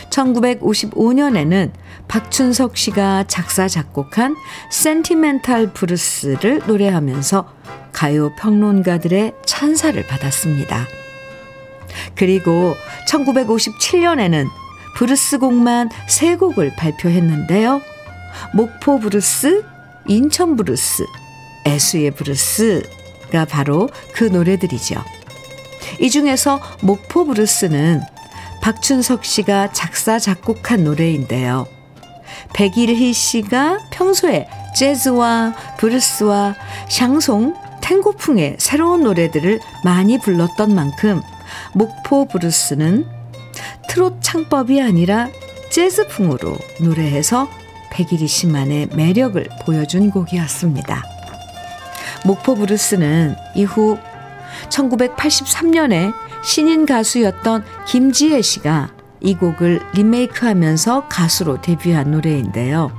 1955년에는 0.10 1.72
박춘석 2.08 2.78
씨가 2.78 3.26
작사, 3.28 3.68
작곡한 3.68 4.36
센티멘탈 4.72 5.74
브루스를 5.74 6.64
노래하면서 6.66 7.48
가요 7.92 8.32
평론가들의 8.36 9.34
찬사를 9.46 10.06
받았습니다. 10.08 10.88
그리고 12.16 12.76
1957년에는 13.10 14.63
브루스 14.96 15.40
곡만 15.40 15.90
3곡을 16.08 16.76
발표했는데요. 16.76 17.82
목포 18.54 19.00
브루스, 19.00 19.64
인천 20.08 20.56
브루스, 20.56 21.06
애수의 21.66 22.12
브루스가 22.12 23.46
바로 23.50 23.90
그 24.14 24.26
노래들이죠. 24.26 25.04
이 26.00 26.10
중에서 26.10 26.60
목포 26.82 27.26
브루스는 27.26 28.02
박춘석 28.62 29.26
씨가 29.26 29.72
작사, 29.74 30.20
작곡한 30.20 30.84
노래인데요. 30.84 31.68
백일희 32.54 33.14
씨가 33.14 33.80
평소에 33.92 34.48
재즈와 34.76 35.54
브루스와 35.78 36.56
샹송, 36.90 37.56
탱고풍의 37.82 38.58
새로운 38.60 39.04
노래들을 39.04 39.60
많이 39.84 40.18
불렀던 40.18 40.74
만큼 40.74 41.22
목포 41.74 42.28
브루스는 42.28 43.06
트롯 43.88 44.18
창법이 44.22 44.82
아니라 44.82 45.30
재즈풍으로 45.72 46.58
노래해서 46.82 47.48
백일희 47.92 48.28
씨만의 48.28 48.90
매력을 48.96 49.48
보여준 49.66 50.10
곡이었습니다. 50.10 51.04
목포 52.26 52.56
브루스는 52.56 53.36
이후 53.56 53.98
1983년에 54.70 56.14
신인 56.44 56.86
가수였던 56.86 57.64
김지혜 57.88 58.42
씨가 58.42 58.92
이 59.22 59.36
곡을 59.36 59.82
리메이크하면서 59.94 61.08
가수로 61.08 61.62
데뷔한 61.62 62.12
노래인데요. 62.12 62.92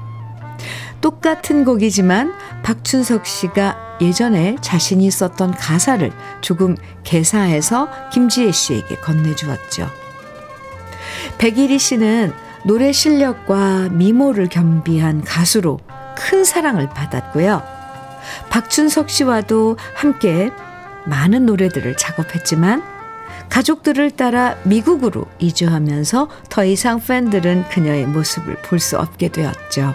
똑같은 1.00 1.64
곡이지만 1.64 2.32
박춘석 2.62 3.26
씨가 3.26 3.98
예전에 4.00 4.56
자신이 4.62 5.10
썼던 5.10 5.52
가사를 5.52 6.10
조금 6.40 6.76
개사해서 7.04 7.88
김지혜 8.10 8.52
씨에게 8.52 8.96
건네주었죠. 8.96 10.03
백일희 11.38 11.78
씨는 11.78 12.32
노래 12.64 12.92
실력과 12.92 13.88
미모를 13.90 14.48
겸비한 14.48 15.22
가수로 15.22 15.78
큰 16.16 16.44
사랑을 16.44 16.88
받았고요. 16.88 17.62
박춘석 18.50 19.10
씨와도 19.10 19.76
함께 19.94 20.50
많은 21.04 21.44
노래들을 21.44 21.96
작업했지만 21.96 22.82
가족들을 23.50 24.12
따라 24.12 24.56
미국으로 24.64 25.26
이주하면서 25.38 26.28
더 26.48 26.64
이상 26.64 26.98
팬들은 27.00 27.68
그녀의 27.68 28.06
모습을 28.06 28.56
볼 28.62 28.78
수 28.80 28.98
없게 28.98 29.28
되었죠. 29.28 29.94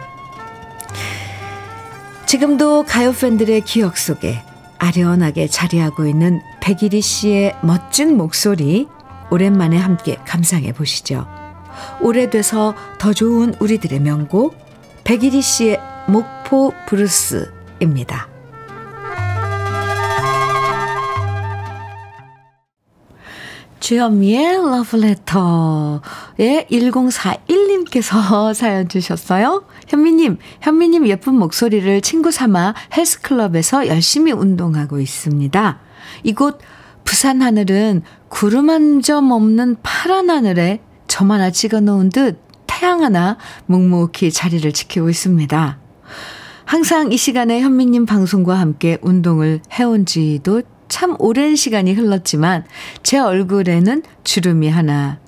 지금도 2.28 2.84
가요 2.84 3.12
팬들의 3.12 3.62
기억 3.62 3.98
속에 3.98 4.44
아련하게 4.78 5.48
자리하고 5.48 6.06
있는 6.06 6.42
백일희 6.60 7.02
씨의 7.02 7.56
멋진 7.62 8.16
목소리 8.16 8.88
오랜만에 9.32 9.78
함께 9.78 10.18
감상해 10.26 10.74
보시죠. 10.74 11.28
오래돼서 12.02 12.76
더 12.98 13.14
좋은 13.14 13.54
우리들의 13.60 14.00
명곡 14.00 14.56
백일희 15.04 15.42
씨의 15.42 15.80
목포 16.08 16.74
브루스입니다. 16.88 18.28
주현미의 23.80 24.58
러브레터에 24.70 26.00
1041님께서 26.70 28.54
사연 28.54 28.88
주셨어요. 28.88 29.66
현미님, 29.88 30.38
현미님 30.62 31.08
예쁜 31.08 31.34
목소리를 31.36 32.02
친구 32.02 32.30
삼아 32.30 32.76
헬스클럽에서 32.96 33.88
열심히 33.88 34.32
운동하고 34.32 35.00
있습니다. 35.00 35.80
이곳 36.24 36.60
부산 37.04 37.42
하늘은 37.42 38.04
구름 38.30 38.70
한 38.70 39.02
점 39.02 39.32
없는 39.32 39.78
파란 39.82 40.30
하늘에 40.30 40.82
점 41.08 41.32
하나 41.32 41.50
찍어 41.52 41.80
놓은 41.80 42.10
듯 42.10 42.40
태양 42.68 43.04
하나 43.04 43.38
묵묵히 43.66 44.32
자리를 44.32 44.72
지키고 44.72 45.10
있습니다. 45.10 45.80
항상 46.66 47.12
이 47.12 47.18
시간에 47.18 47.62
현미님 47.62 48.06
방송과 48.06 48.60
함께 48.60 48.98
운동을 49.02 49.60
해온 49.74 50.06
지도 50.06 50.62
참 50.88 51.16
오랜 51.20 51.56
시간이 51.56 51.94
흘렀지만 51.94 52.66
제 53.04 53.18
얼굴에는 53.18 54.04
주름이 54.24 54.70
하나, 54.70 55.20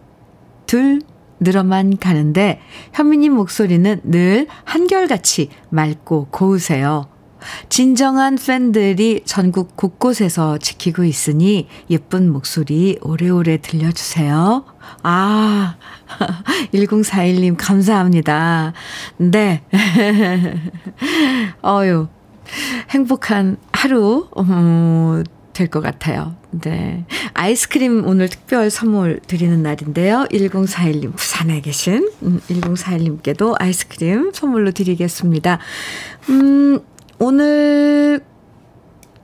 둘 0.68 1.02
늘어만 1.40 1.98
가는데 1.98 2.60
현미님 2.94 3.34
목소리는 3.34 4.02
늘 4.04 4.48
한결같이 4.64 5.50
맑고 5.70 6.28
고우세요. 6.30 7.08
진정한 7.70 8.36
팬들이 8.36 9.22
전국 9.26 9.76
곳곳에서 9.76 10.58
지키고 10.58 11.04
있으니 11.04 11.68
예쁜 11.90 12.32
목소리 12.32 12.98
오래오래 13.02 13.58
들려주세요. 13.62 14.66
아, 15.04 15.76
1041님 16.74 17.56
감사합니다. 17.58 18.74
네. 19.18 19.64
어유, 21.64 22.08
행복한 22.90 23.58
하루, 23.72 24.28
음, 24.38 25.24
될것 25.54 25.84
같아요. 25.84 26.36
네. 26.52 27.06
아이스크림 27.34 28.06
오늘 28.06 28.30
특별 28.30 28.70
선물 28.70 29.20
드리는 29.26 29.62
날인데요. 29.62 30.26
1041님, 30.32 31.16
부산에 31.16 31.62
계신 31.62 32.10
1041님께도 32.22 33.50
음, 33.50 33.56
아이스크림 33.60 34.32
선물로 34.34 34.72
드리겠습니다. 34.72 35.60
음, 36.30 36.80
오늘 37.24 38.20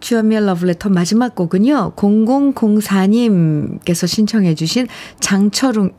주연미의 0.01 0.45
러브레터 0.45 0.89
마지막 0.89 1.33
곡은요. 1.33 1.93
0004님께서 1.95 4.07
신청해 4.07 4.53
주신 4.53 4.87
장철웅 5.19 5.93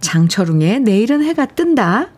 장철웅의 0.00 0.80
내일은 0.80 1.22
해가 1.22 1.44
뜬다. 1.44 2.08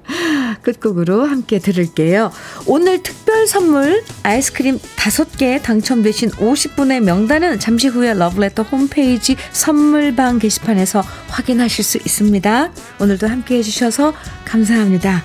끝곡으로 0.62 1.26
함께 1.26 1.58
들을게요. 1.58 2.32
오늘 2.64 3.02
특별 3.02 3.46
선물 3.46 4.02
아이스크림 4.22 4.78
5개 4.78 5.62
당첨되신 5.62 6.30
50분의 6.30 7.00
명단은 7.00 7.58
잠시 7.58 7.88
후에 7.88 8.14
러브레터 8.14 8.62
홈페이지 8.62 9.36
선물방 9.52 10.38
게시판에서 10.38 11.02
확인하실 11.28 11.84
수 11.84 11.98
있습니다. 11.98 12.72
오늘도 12.98 13.28
함께 13.28 13.58
해주셔서 13.58 14.14
감사합니다. 14.46 15.22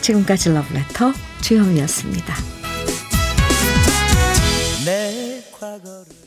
지금까지 0.00 0.54
러브레터 0.54 1.12
주영이었습니다. 1.42 2.55
내 5.76 5.82
과거를 5.82 6.25